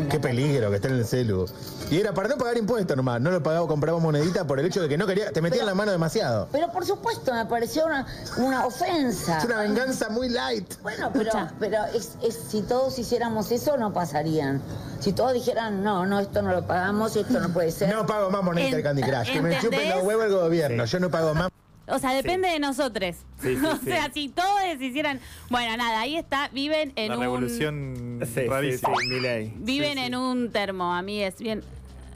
Qué 0.09 0.19
peligro 0.19 0.69
que 0.69 0.75
esté 0.77 0.87
en 0.87 0.95
el 0.95 1.05
celu. 1.05 1.45
Y 1.91 1.99
era 1.99 2.13
para 2.13 2.29
no 2.29 2.37
pagar 2.37 2.57
impuestos 2.57 2.95
nomás. 2.95 3.19
No 3.21 3.31
lo 3.31 3.41
pagaba, 3.43 3.67
compraba 3.67 3.99
monedita 3.99 4.45
por 4.47 4.59
el 4.59 4.65
hecho 4.65 4.81
de 4.81 4.89
que 4.89 4.97
no 4.97 5.05
quería. 5.07 5.31
Te 5.31 5.41
metían 5.41 5.65
la 5.65 5.73
mano 5.75 5.91
demasiado. 5.91 6.47
Pero 6.51 6.71
por 6.71 6.85
supuesto 6.85 7.33
me 7.33 7.45
pareció 7.45 7.85
una, 7.85 8.05
una 8.37 8.65
ofensa. 8.65 9.37
Es 9.39 9.45
una 9.45 9.57
venganza 9.61 10.09
muy 10.09 10.29
light. 10.29 10.73
Bueno, 10.81 11.09
pero, 11.13 11.31
pero 11.59 11.83
es, 11.93 12.11
es- 12.23 12.37
si 12.49 12.61
todos 12.77 12.99
hiciéramos 12.99 13.51
eso, 13.51 13.75
no 13.77 13.91
pasarían. 13.91 14.61
Si 14.99 15.11
todos 15.11 15.33
dijeran, 15.33 15.83
no, 15.83 16.05
no, 16.05 16.19
esto 16.19 16.43
no 16.43 16.51
lo 16.51 16.67
pagamos, 16.67 17.15
esto 17.15 17.39
no 17.39 17.49
puede 17.51 17.71
ser. 17.71 17.89
No 17.95 18.05
pago 18.05 18.29
más 18.29 18.43
monedita 18.43 18.75
del 18.75 18.83
Candy 18.85 19.01
Crush. 19.01 19.31
Que 19.33 19.41
me 19.41 19.55
¿Entendés? 19.55 19.61
chupen 19.63 19.89
los 19.89 20.03
huevos 20.03 20.25
el 20.25 20.31
gobierno. 20.33 20.85
Yo 20.85 20.99
no 20.99 21.09
pago 21.09 21.33
más. 21.33 21.49
O 21.89 21.99
sea, 21.99 22.11
depende 22.11 22.49
de 22.49 22.59
nosotros. 22.59 23.15
Sí, 23.41 23.55
sí, 23.55 23.65
o 23.65 23.77
sí. 23.77 23.85
sea, 23.85 24.11
si 24.13 24.27
todos 24.27 24.61
hicieran. 24.77 25.21
Bueno, 25.49 25.77
nada, 25.77 26.01
ahí 26.01 26.17
está. 26.17 26.49
Viven 26.49 26.91
en 26.97 27.07
La 27.07 27.15
un. 27.15 27.21
revolución 27.21 28.19
Sí, 28.25 28.41
sí, 28.41 28.47
rarísima. 28.47 28.93
sí, 28.99 29.07
Milei. 29.07 29.53
Viven 29.55 29.93
Sí, 29.93 29.99
sí. 29.99 30.05
en 30.05 30.15
un 30.15 30.51
termo. 30.51 30.93
A 30.93 31.01
mí 31.01 31.23
es 31.23 31.37
bien. 31.39 31.63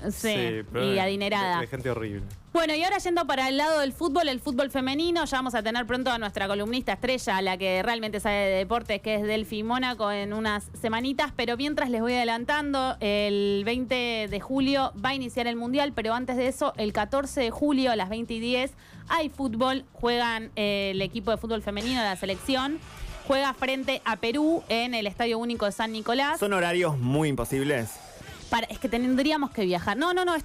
Sí, 0.10 0.64
pero 0.72 0.94
y 0.94 1.00
adinerada. 1.00 1.56
De, 1.56 1.62
de 1.62 1.68
gente 1.68 1.90
horrible. 1.90 2.24
Bueno, 2.54 2.76
y 2.76 2.84
ahora 2.84 2.98
yendo 2.98 3.26
para 3.26 3.48
el 3.48 3.56
lado 3.56 3.80
del 3.80 3.94
fútbol, 3.94 4.28
el 4.28 4.42
fútbol 4.42 4.70
femenino, 4.70 5.24
ya 5.24 5.38
vamos 5.38 5.56
a 5.56 5.64
tener 5.64 5.86
pronto 5.86 6.12
a 6.12 6.18
nuestra 6.18 6.50
columnista 6.50 6.94
estrella, 6.94 7.42
la 7.42 7.58
que 7.58 7.82
realmente 7.82 8.20
sabe 8.20 8.36
de 8.36 8.58
deportes, 8.58 9.02
que 9.02 9.16
es 9.16 9.24
Delphi 9.24 9.64
Mónaco, 9.64 10.12
en 10.12 10.34
unas 10.34 10.70
semanitas. 10.82 11.32
Pero 11.34 11.56
mientras 11.56 11.90
les 11.90 12.02
voy 12.02 12.14
adelantando, 12.14 12.98
el 13.00 13.64
20 13.64 14.28
de 14.30 14.40
julio 14.42 14.92
va 15.04 15.10
a 15.10 15.16
iniciar 15.16 15.48
el 15.48 15.56
Mundial, 15.56 15.94
pero 15.96 16.14
antes 16.14 16.36
de 16.36 16.48
eso, 16.48 16.74
el 16.76 16.92
14 16.92 17.40
de 17.40 17.52
julio 17.52 17.90
a 17.90 17.96
las 17.96 18.10
20 18.10 18.34
y 18.34 18.40
10, 18.42 18.72
hay 19.08 19.30
fútbol, 19.30 19.86
juegan 19.94 20.52
eh, 20.58 20.92
el 20.94 21.02
equipo 21.02 21.32
de 21.32 21.38
fútbol 21.38 21.62
femenino 21.62 22.02
de 22.02 22.06
la 22.06 22.18
selección. 22.18 22.80
Juega 23.28 23.54
frente 23.54 24.02
a 24.04 24.18
Perú 24.18 24.62
en 24.68 24.94
el 24.94 25.08
Estadio 25.08 25.38
Único 25.38 25.66
de 25.66 25.72
San 25.72 25.94
Nicolás. 25.94 26.40
Son 26.40 26.52
horarios 26.52 26.98
muy 26.98 27.30
imposibles. 27.30 28.11
Para- 28.52 28.68
es 28.68 28.78
que 28.78 28.88
tendríamos 28.88 29.50
que 29.50 29.66
viajar. 29.66 29.98
No, 29.98 30.14
no, 30.14 30.24
no. 30.26 30.36
es- 30.36 30.44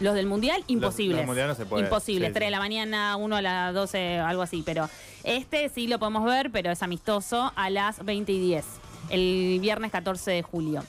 los 0.00 0.14
del 0.14 0.26
mundial, 0.26 0.62
imposibles. 0.68 1.16
del 1.16 1.26
Mundial 1.26 1.48
no 1.48 1.56
se 1.56 1.66
puede. 1.66 1.82
Imposibles. 1.82 2.28
Sí, 2.28 2.32
3 2.34 2.46
de 2.46 2.50
la 2.52 2.60
mañana, 2.60 3.16
1 3.16 3.34
a 3.34 3.42
las 3.42 3.74
12, 3.74 4.18
algo 4.20 4.42
así. 4.42 4.62
Pero 4.64 4.88
este 5.24 5.68
sí 5.70 5.88
lo 5.88 5.98
podemos 5.98 6.24
ver, 6.24 6.52
pero 6.52 6.70
es 6.70 6.84
amistoso 6.84 7.52
a 7.56 7.68
las 7.68 8.04
20 8.04 8.30
y 8.30 8.38
10. 8.38 8.64
El 9.10 9.58
viernes 9.60 9.90
14 9.90 10.30
de 10.30 10.42
julio. 10.42 10.84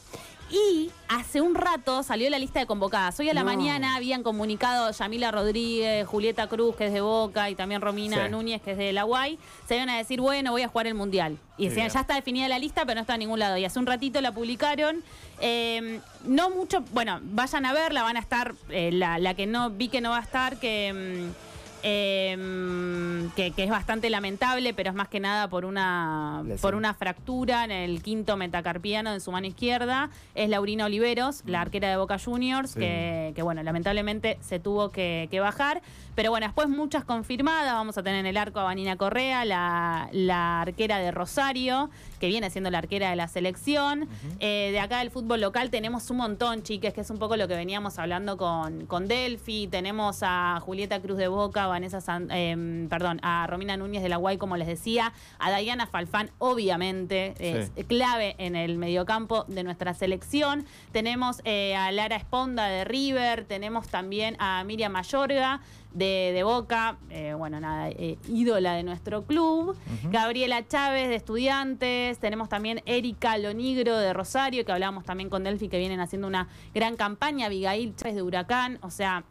Y 0.52 0.90
hace 1.08 1.42
un 1.42 1.54
rato 1.54 2.02
salió 2.02 2.28
la 2.30 2.40
lista 2.40 2.60
de 2.60 2.66
convocadas. 2.66 3.20
Hoy 3.20 3.30
a 3.30 3.34
la 3.36 3.44
mañana 3.44 3.96
habían 3.96 4.24
comunicado 4.24 4.92
Yamila 4.92 5.30
Rodríguez, 5.32 6.08
Julieta 6.08 6.48
Cruz, 6.48 6.76
que 6.76 6.88
es 6.88 6.94
de 6.94 7.02
Boca, 7.02 7.50
y 7.52 7.56
también 7.56 7.82
Romina 7.82 8.26
Sí. 8.26 8.32
Núñez, 8.32 8.62
que 8.62 8.72
es 8.72 8.78
de 8.78 8.92
la 8.92 9.06
UAI. 9.06 9.38
Se 9.68 9.76
iban 9.76 9.90
a 9.90 9.98
decir, 9.98 10.22
bueno, 10.22 10.52
voy 10.52 10.64
a 10.64 10.68
jugar 10.68 10.88
el 10.88 10.96
Mundial. 10.96 11.38
Y 11.58 11.66
decían, 11.66 11.86
bien. 11.88 11.94
ya 11.94 12.00
está 12.02 12.16
definida 12.16 12.48
la 12.48 12.58
lista, 12.58 12.84
pero 12.86 12.96
no 12.96 13.02
está 13.02 13.14
en 13.14 13.20
ningún 13.20 13.40
lado. 13.40 13.58
Y 13.58 13.66
hace 13.66 13.78
un 13.78 13.86
ratito 13.86 14.22
la 14.22 14.32
publicaron. 14.32 15.04
Eh, 15.40 16.00
no 16.26 16.50
mucho, 16.50 16.82
bueno, 16.94 17.20
vayan 17.22 17.66
a 17.68 17.74
verla, 17.74 18.02
van 18.02 18.18
a 18.18 18.20
estar, 18.20 18.56
eh, 18.70 18.90
la, 18.92 19.20
la 19.20 19.36
que 19.36 19.46
no 19.46 19.70
vi 19.70 19.88
que 19.88 20.02
no 20.02 20.10
va 20.10 20.18
a 20.18 20.22
estar, 20.24 20.58
que, 20.60 21.30
mm, 21.32 21.49
eh, 21.84 23.30
que, 23.36 23.52
que 23.52 23.64
es 23.64 23.70
bastante 23.70 24.10
lamentable, 24.10 24.74
pero 24.74 24.90
es 24.90 24.96
más 24.96 25.08
que 25.08 25.20
nada 25.20 25.48
por 25.50 25.66
una, 25.66 26.42
Lesión. 26.44 26.60
por 26.62 26.76
una 26.76 26.94
fractura 26.94 27.64
en 27.64 27.72
el 27.72 28.02
quinto 28.02 28.38
metacarpiano 28.38 29.12
de 29.14 29.20
su 29.20 29.32
mano 29.32 29.48
izquierda. 29.48 30.10
Es 30.36 30.50
Laurina 30.50 30.86
Oliveros, 30.86 31.44
la 31.46 31.62
arquera 31.62 31.90
de 31.90 31.98
Boca 31.98 32.18
Juniors, 32.20 32.72
Sí. 32.72 32.80
que, 32.80 33.34
que, 33.36 33.42
bueno, 33.42 33.64
lamentablemente 33.64 34.38
se 34.42 34.60
tuvo 34.60 34.90
que, 34.92 35.28
que 35.32 35.40
bajar. 35.40 35.82
Pero 36.16 36.32
bueno, 36.32 36.48
después 36.48 36.68
muchas 36.68 37.06
confirmadas. 37.06 37.74
Vamos 37.74 37.98
a 37.98 38.04
tener 38.04 38.20
en 38.20 38.26
el 38.26 38.36
arco 38.38 38.60
a 38.60 38.64
Vanina 38.64 38.98
Correa, 38.98 39.46
la, 39.46 40.10
la 40.12 40.62
arquera 40.62 40.98
de 41.00 41.12
Rosario, 41.12 41.90
que 42.20 42.28
viene 42.28 42.50
siendo 42.50 42.70
la 42.70 42.80
arquera 42.80 43.10
de 43.10 43.16
la 43.16 43.28
selección. 43.30 44.08
Eh, 44.40 44.70
de 44.74 44.80
acá 44.82 45.00
del 45.00 45.12
fútbol 45.12 45.40
local 45.40 45.70
tenemos 45.70 46.10
un 46.10 46.18
montón, 46.18 46.62
chiques, 46.64 46.94
que 46.94 47.02
es 47.02 47.10
un 47.10 47.20
poco 47.20 47.38
lo 47.38 47.48
que 47.48 47.56
veníamos 47.56 48.00
hablando 48.00 48.36
con, 48.36 48.86
con 48.86 49.08
Delphi. 49.08 49.68
Tenemos 49.68 50.20
a 50.22 50.60
Julieta 50.62 51.00
Cruz 51.00 51.18
de 51.18 51.30
Boca, 51.30 51.68
Vanessa 51.70 52.02
San- 52.02 52.30
eh, 52.32 52.88
perdón, 52.90 53.20
a 53.24 53.48
Romina 53.48 53.78
Núñez 53.78 54.04
de 54.04 54.10
la 54.10 54.18
Guay, 54.18 54.38
como 54.38 54.58
les 54.58 54.68
decía, 54.68 55.14
a 55.40 55.58
Diana 55.58 55.88
Falfán, 55.88 56.32
obviamente, 56.40 57.34
es 57.40 57.72
Sí. 57.76 57.84
clave 57.86 58.36
en 58.38 58.56
el 58.56 58.78
mediocampo 58.78 59.46
de 59.48 59.64
nuestra 59.64 59.94
selección. 59.94 60.66
Tenemos 60.92 61.42
eh, 61.46 61.76
a 61.76 61.92
Lara 61.92 62.16
Esponda 62.16 62.66
de 62.68 62.84
River, 62.84 63.46
tenemos 63.46 63.88
también 63.88 64.36
a 64.40 64.64
Miriam 64.64 64.92
Mayorga 64.92 65.62
de, 65.94 66.32
de 66.36 66.44
Boca, 66.44 66.98
eh, 67.10 67.34
bueno, 67.36 67.60
nada, 67.60 67.90
eh, 67.90 68.18
ídola 68.28 68.74
de 68.74 68.84
nuestro 68.84 69.24
club. 69.26 69.76
Gabriela 70.12 70.68
Chávez 70.68 71.10
de 71.10 71.16
Estudiantes, 71.16 72.20
tenemos 72.20 72.48
también 72.50 72.82
Erika 72.86 73.38
Lonigro 73.38 73.98
de 73.98 74.14
Rosario, 74.14 74.64
que 74.66 74.72
hablábamos 74.72 75.04
también 75.04 75.30
con 75.30 75.44
Delphi, 75.44 75.68
que 75.68 75.80
vienen 75.80 76.00
haciendo 76.00 76.28
una 76.28 76.48
gran 76.74 76.96
campaña, 76.96 77.48
Abigail 77.48 77.96
Chávez 77.96 78.16
de 78.16 78.22
Huracán, 78.22 78.78
o 78.82 78.90
sea... 78.92 79.24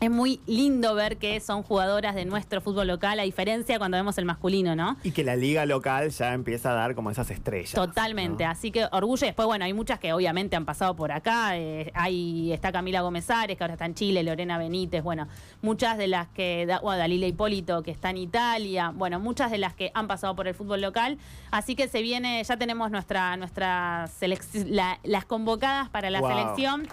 Es 0.00 0.10
muy 0.10 0.40
lindo 0.46 0.94
ver 0.94 1.18
que 1.18 1.40
son 1.40 1.62
jugadoras 1.62 2.14
de 2.14 2.24
nuestro 2.24 2.62
fútbol 2.62 2.86
local, 2.86 3.20
a 3.20 3.24
diferencia 3.24 3.76
cuando 3.78 3.98
vemos 3.98 4.16
el 4.16 4.24
masculino, 4.24 4.74
¿no? 4.74 4.96
Y 5.02 5.10
que 5.10 5.22
la 5.22 5.36
liga 5.36 5.66
local 5.66 6.08
ya 6.08 6.32
empieza 6.32 6.70
a 6.70 6.74
dar 6.74 6.94
como 6.94 7.10
esas 7.10 7.30
estrellas. 7.30 7.72
Totalmente, 7.74 8.44
¿no? 8.44 8.50
así 8.50 8.70
que 8.70 8.86
orgullo. 8.92 9.26
Después, 9.26 9.44
bueno, 9.44 9.66
hay 9.66 9.74
muchas 9.74 9.98
que 10.00 10.14
obviamente 10.14 10.56
han 10.56 10.64
pasado 10.64 10.96
por 10.96 11.12
acá. 11.12 11.58
eh, 11.58 11.92
hay, 11.94 12.50
está 12.50 12.72
Camila 12.72 13.02
Gómez 13.02 13.28
Ares, 13.30 13.58
que 13.58 13.62
ahora 13.64 13.74
está 13.74 13.84
en 13.84 13.94
Chile, 13.94 14.22
Lorena 14.22 14.56
Benítez, 14.56 15.02
bueno, 15.02 15.28
muchas 15.60 15.98
de 15.98 16.06
las 16.08 16.28
que, 16.28 16.64
da- 16.64 16.80
bueno, 16.80 16.96
Dalila 16.98 17.26
Hipólito, 17.26 17.82
que 17.82 17.90
está 17.90 18.08
en 18.08 18.16
Italia, 18.16 18.92
bueno, 18.94 19.20
muchas 19.20 19.50
de 19.50 19.58
las 19.58 19.74
que 19.74 19.90
han 19.92 20.08
pasado 20.08 20.34
por 20.34 20.48
el 20.48 20.54
fútbol 20.54 20.80
local. 20.80 21.18
Así 21.50 21.76
que 21.76 21.88
se 21.88 22.00
viene, 22.00 22.42
ya 22.42 22.56
tenemos 22.56 22.90
nuestra, 22.90 23.36
nuestra 23.36 24.08
la- 24.66 24.98
las 25.02 25.26
convocadas 25.26 25.90
para 25.90 26.08
la 26.08 26.20
Wow. 26.20 26.30
selección. 26.30 26.88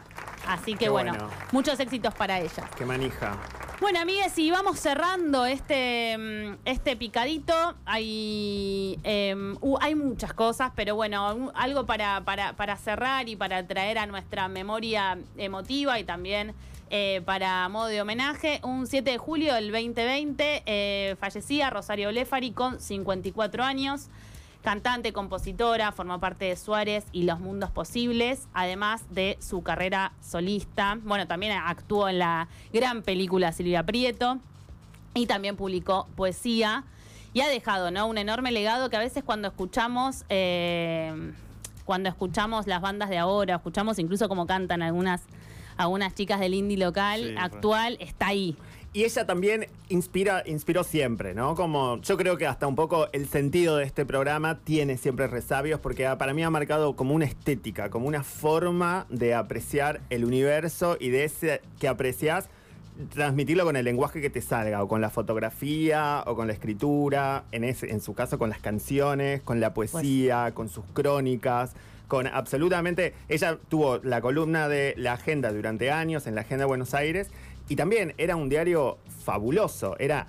Así 0.46 0.76
que 0.76 0.88
bueno. 0.88 1.14
muchos 1.52 1.78
éxitos 1.80 2.14
para 2.14 2.40
ellas. 2.40 2.62
Qué 2.78 2.86
manija. 2.98 3.38
Bueno, 3.80 4.00
amigues, 4.00 4.38
y 4.40 4.50
vamos 4.50 4.80
cerrando 4.80 5.46
este, 5.46 6.18
mm, 6.18 6.58
este 6.66 6.96
picadito. 6.96 7.54
Hay, 7.86 9.00
em, 9.04 9.56
hay 9.80 9.94
muchas 9.94 10.34
cosas, 10.34 10.72
pero 10.76 10.96
bueno, 10.96 11.52
algo 11.54 11.86
para, 11.86 12.22
para, 12.22 12.54
para 12.54 12.76
cerrar 12.78 13.30
y 13.30 13.36
para 13.36 13.68
traer 13.68 14.00
a 14.00 14.08
nuestra 14.08 14.48
memoria 14.48 15.20
emotiva 15.38 16.00
y 16.00 16.04
también 16.04 16.56
eh, 16.90 17.22
para 17.26 17.70
modo 17.70 17.88
de 17.88 18.02
homenaje. 18.02 18.62
Un 18.64 18.88
7 18.88 19.12
de 19.12 19.18
julio 19.20 19.54
del 19.54 19.72
2020 19.72 20.64
eh, 20.66 21.16
fallecía 21.20 21.70
Rosario 21.70 22.10
Blefari 22.10 22.52
con 22.52 22.80
54 22.80 23.64
años. 23.64 24.10
Cantante, 24.64 25.14
compositora, 25.14 25.92
formó 25.92 26.20
parte 26.20 26.46
de 26.46 26.56
Suárez 26.56 27.06
y 27.12 27.24
Los 27.24 27.40
Mundos 27.40 27.72
Posibles, 27.72 28.48
además 28.54 29.04
de 29.10 29.38
su 29.40 29.64
carrera 29.64 30.12
solista. 30.22 30.98
Bueno, 31.04 31.28
también 31.28 31.54
actuó 31.54 32.10
en 32.10 32.20
la 32.20 32.48
gran 32.74 33.02
película 33.02 33.52
Silvia 33.52 33.84
Prieto 33.84 34.40
y 35.14 35.26
también 35.26 35.56
publicó 35.56 36.08
poesía 36.16 36.84
y 37.34 37.42
ha 37.42 37.48
dejado 37.48 37.92
¿no? 37.92 38.08
un 38.08 38.18
enorme 38.18 38.52
legado 38.52 38.90
que 38.90 38.98
a 38.98 39.00
veces 39.00 39.24
cuando 39.24 39.48
escuchamos 39.48 40.26
eh, 40.30 41.34
cuando 41.88 42.10
escuchamos 42.10 42.68
las 42.68 42.82
bandas 42.82 43.10
de 43.10 43.18
ahora, 43.18 43.56
escuchamos 43.56 43.98
incluso 43.98 44.28
cómo 44.28 44.46
cantan 44.46 44.82
algunas, 44.82 45.22
algunas 45.78 46.14
chicas 46.14 46.40
del 46.42 46.54
indie 46.54 46.78
local 46.78 47.22
Sí, 47.22 47.36
actual, 47.40 47.98
está 48.02 48.28
ahí. 48.28 48.58
Y 48.98 49.04
ella 49.06 49.28
también 49.28 49.68
inspira, 49.90 50.42
inspiró 50.48 50.84
siempre, 50.84 51.36
¿no? 51.36 51.54
Como 51.54 52.02
yo 52.02 52.18
creo 52.18 52.36
que 52.36 52.48
hasta 52.48 52.66
un 52.66 52.76
poco 52.76 53.10
el 53.12 53.28
sentido 53.28 53.78
de 53.78 53.84
este 53.84 54.08
programa 54.08 54.58
tiene 54.58 54.98
siempre 54.98 55.28
resabios 55.28 55.80
porque 55.80 56.10
para 56.18 56.34
mí 56.34 56.42
ha 56.42 56.50
marcado 56.50 56.96
como 56.96 57.14
una 57.14 57.26
estética, 57.26 57.92
como 57.92 58.08
una 58.08 58.24
forma 58.24 59.06
de 59.10 59.36
apreciar 59.36 60.02
el 60.10 60.26
universo 60.26 60.98
y 61.00 61.10
de 61.10 61.26
ese 61.26 61.62
que 61.80 61.88
aprecias 61.88 62.50
transmitirlo 63.14 63.66
con 63.66 63.76
el 63.76 63.86
lenguaje 63.86 64.20
que 64.20 64.32
te 64.32 64.42
salga, 64.42 64.82
o 64.82 64.88
con 64.88 65.00
la 65.00 65.12
fotografía, 65.12 66.24
o 66.26 66.36
con 66.36 66.48
la 66.48 66.54
escritura, 66.54 67.44
en, 67.52 67.66
ese, 67.66 67.92
en 67.92 68.02
su 68.02 68.16
caso 68.16 68.40
con 68.40 68.50
las 68.50 68.62
canciones, 68.62 69.44
con 69.44 69.60
la 69.60 69.76
poesía, 69.76 70.56
con 70.56 70.70
sus 70.70 70.86
crónicas, 70.94 71.76
con 72.08 72.26
absolutamente... 72.26 73.14
Ella 73.30 73.60
tuvo 73.70 74.00
la 74.00 74.22
columna 74.22 74.68
de 74.68 74.96
la 74.98 75.14
agenda 75.14 75.52
durante 75.52 75.92
años 75.92 76.26
en 76.26 76.34
la 76.34 76.42
agenda 76.42 76.64
de 76.64 76.68
Buenos 76.68 76.96
Aires 76.96 77.30
y 77.70 77.76
también 77.76 78.14
era 78.18 78.36
un 78.36 78.50
diario 78.50 78.98
fabuloso, 79.24 79.98
era... 80.00 80.28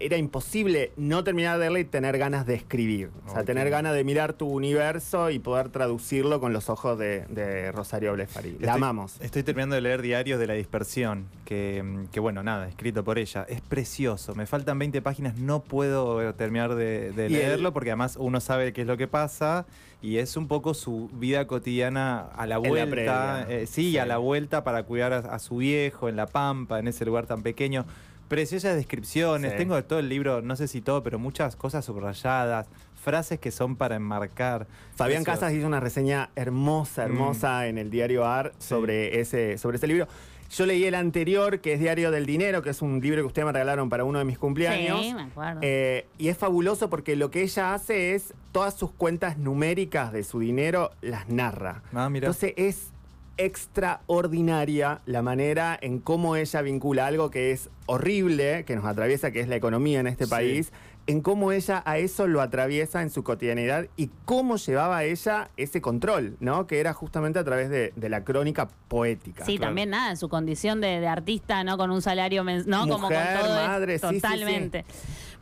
Era 0.00 0.16
imposible 0.16 0.92
no 0.96 1.24
terminar 1.24 1.54
de 1.58 1.60
leerle 1.64 1.80
y 1.80 1.84
tener 1.84 2.18
ganas 2.18 2.46
de 2.46 2.54
escribir. 2.54 3.10
O 3.26 3.32
sea, 3.32 3.44
tener 3.44 3.70
ganas 3.70 3.94
de 3.94 4.04
mirar 4.04 4.32
tu 4.32 4.46
universo 4.48 5.30
y 5.30 5.38
poder 5.38 5.68
traducirlo 5.70 6.40
con 6.40 6.52
los 6.52 6.68
ojos 6.68 6.98
de, 6.98 7.24
de 7.28 7.72
Rosario 7.72 8.12
Blefari. 8.12 8.56
La 8.60 8.74
amamos. 8.74 9.20
Estoy 9.20 9.42
terminando 9.42 9.74
de 9.74 9.80
leer 9.80 10.02
Diarios 10.02 10.38
de 10.38 10.46
la 10.46 10.54
Dispersión, 10.54 11.26
que, 11.44 11.82
que, 12.12 12.20
bueno, 12.20 12.42
nada, 12.42 12.68
escrito 12.68 13.04
por 13.04 13.18
ella. 13.18 13.44
Es 13.48 13.60
precioso. 13.60 14.34
Me 14.34 14.46
faltan 14.46 14.78
20 14.78 15.00
páginas, 15.02 15.36
no 15.38 15.60
puedo 15.62 16.34
terminar 16.34 16.74
de, 16.74 17.12
de 17.12 17.22
Y 17.24 17.26
el- 17.26 17.32
leerlo 17.32 17.72
porque 17.72 17.90
además 17.90 18.16
uno 18.18 18.40
sabe 18.40 18.72
qué 18.72 18.82
es 18.82 18.86
lo 18.86 18.96
que 18.96 19.08
pasa 19.08 19.66
y 20.00 20.18
es 20.18 20.36
un 20.36 20.46
poco 20.46 20.74
su 20.74 21.10
vida 21.14 21.46
cotidiana 21.46 22.20
a 22.36 22.46
la 22.46 22.58
la 22.58 22.58
vuelta. 22.58 22.90
previa. 22.90 23.46
eh, 23.48 23.66
sí, 23.66 23.90
Sí. 23.92 23.98
a 23.98 24.06
la 24.06 24.18
vuelta 24.18 24.62
para 24.64 24.82
cuidar 24.84 25.12
a, 25.12 25.18
a 25.18 25.38
su 25.38 25.56
viejo 25.56 26.08
en 26.08 26.16
La 26.16 26.26
Pampa, 26.26 26.78
en 26.78 26.86
ese 26.88 27.04
lugar 27.04 27.26
tan 27.26 27.42
pequeño. 27.42 27.84
Preciosas 28.28 28.76
descripciones. 28.76 29.52
Sí. 29.52 29.58
Tengo 29.58 29.74
de 29.74 29.82
todo 29.82 29.98
el 29.98 30.08
libro, 30.08 30.42
no 30.42 30.54
sé 30.56 30.68
si 30.68 30.80
todo, 30.80 31.02
pero 31.02 31.18
muchas 31.18 31.56
cosas 31.56 31.84
subrayadas, 31.84 32.68
frases 32.94 33.38
que 33.38 33.50
son 33.50 33.76
para 33.76 33.96
enmarcar. 33.96 34.66
Fabián 34.94 35.24
Precioso. 35.24 35.40
Casas 35.40 35.54
hizo 35.54 35.66
una 35.66 35.80
reseña 35.80 36.30
hermosa, 36.36 37.04
hermosa 37.04 37.66
en 37.66 37.78
el 37.78 37.90
diario 37.90 38.26
AR 38.26 38.52
sobre, 38.58 39.20
ese, 39.20 39.58
sobre 39.58 39.78
ese 39.78 39.86
libro. 39.86 40.08
Yo 40.50 40.64
leí 40.64 40.84
el 40.84 40.94
anterior, 40.94 41.60
que 41.60 41.74
es 41.74 41.80
Diario 41.80 42.10
del 42.10 42.24
Dinero, 42.24 42.62
que 42.62 42.70
es 42.70 42.80
un 42.80 43.00
libro 43.00 43.20
que 43.20 43.26
ustedes 43.26 43.44
me 43.44 43.52
regalaron 43.52 43.90
para 43.90 44.04
uno 44.04 44.18
de 44.18 44.24
mis 44.24 44.38
cumpleaños. 44.38 45.02
Sí, 45.02 45.14
me 45.14 45.24
acuerdo. 45.24 45.60
Eh, 45.62 46.06
y 46.16 46.28
es 46.28 46.38
fabuloso 46.38 46.88
porque 46.88 47.16
lo 47.16 47.30
que 47.30 47.42
ella 47.42 47.74
hace 47.74 48.14
es 48.14 48.32
todas 48.50 48.74
sus 48.74 48.90
cuentas 48.90 49.36
numéricas 49.36 50.10
de 50.10 50.24
su 50.24 50.38
dinero 50.38 50.90
las 51.02 51.28
narra. 51.28 51.82
Ah, 51.92 52.08
mira. 52.08 52.26
Entonces 52.26 52.54
es 52.56 52.92
extraordinaria 53.38 55.00
la 55.06 55.22
manera 55.22 55.78
en 55.80 55.98
cómo 56.00 56.36
ella 56.36 56.62
vincula 56.62 57.06
algo 57.06 57.30
que 57.30 57.50
es 57.52 57.70
horrible, 57.86 58.64
que 58.64 58.76
nos 58.76 58.84
atraviesa, 58.84 59.30
que 59.30 59.40
es 59.40 59.48
la 59.48 59.56
economía 59.56 60.00
en 60.00 60.06
este 60.06 60.24
Sí. 60.26 60.30
país, 60.30 60.72
en 61.06 61.22
cómo 61.22 61.52
ella 61.52 61.82
a 61.86 61.96
eso 61.96 62.26
lo 62.26 62.42
atraviesa 62.42 63.00
en 63.00 63.08
su 63.08 63.22
cotidianidad 63.24 63.86
y 63.96 64.10
cómo 64.26 64.56
llevaba 64.56 65.04
ella 65.04 65.48
ese 65.56 65.80
control, 65.80 66.36
¿no? 66.40 66.66
Que 66.66 66.80
era 66.80 66.92
justamente 66.92 67.38
a 67.38 67.44
través 67.44 67.70
de, 67.70 67.94
de 67.96 68.08
la 68.10 68.24
crónica 68.24 68.68
poética. 68.88 69.46
Sí, 69.46 69.56
claro. 69.56 69.70
también 69.70 69.88
nada, 69.90 70.10
en 70.10 70.16
su 70.18 70.28
condición 70.28 70.82
de, 70.82 71.00
de 71.00 71.06
artista, 71.08 71.64
¿no? 71.64 71.78
Con 71.78 71.90
un 71.90 72.02
salario, 72.02 72.44
¿no? 72.44 72.80
Como 72.88 73.08
con 73.08 73.16
todo. 73.40 73.54
madre, 73.66 73.94
esto, 73.94 74.10
sí, 74.10 74.16
sí, 74.16 74.20
sí. 74.20 74.26
Totalmente. 74.26 74.84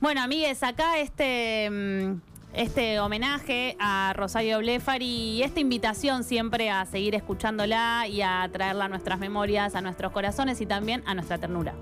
Bueno, 0.00 0.22
amigues, 0.22 0.62
acá 0.62 0.98
este. 1.00 1.68
mm, 1.70 2.20
Este 2.56 3.00
homenaje 3.00 3.76
a 3.78 4.14
Rosario 4.16 4.56
Blefari 4.60 5.04
y 5.04 5.42
esta 5.42 5.60
invitación 5.60 6.24
siempre 6.24 6.70
a 6.70 6.86
seguir 6.86 7.14
escuchándola 7.14 8.08
y 8.08 8.22
a 8.22 8.48
traerla 8.50 8.86
a 8.86 8.88
nuestras 8.88 9.18
memorias, 9.18 9.74
a 9.74 9.82
nuestros 9.82 10.10
corazones 10.10 10.62
y 10.62 10.66
también 10.66 11.02
a 11.04 11.12
nuestra 11.12 11.36
ternura. 11.36 11.74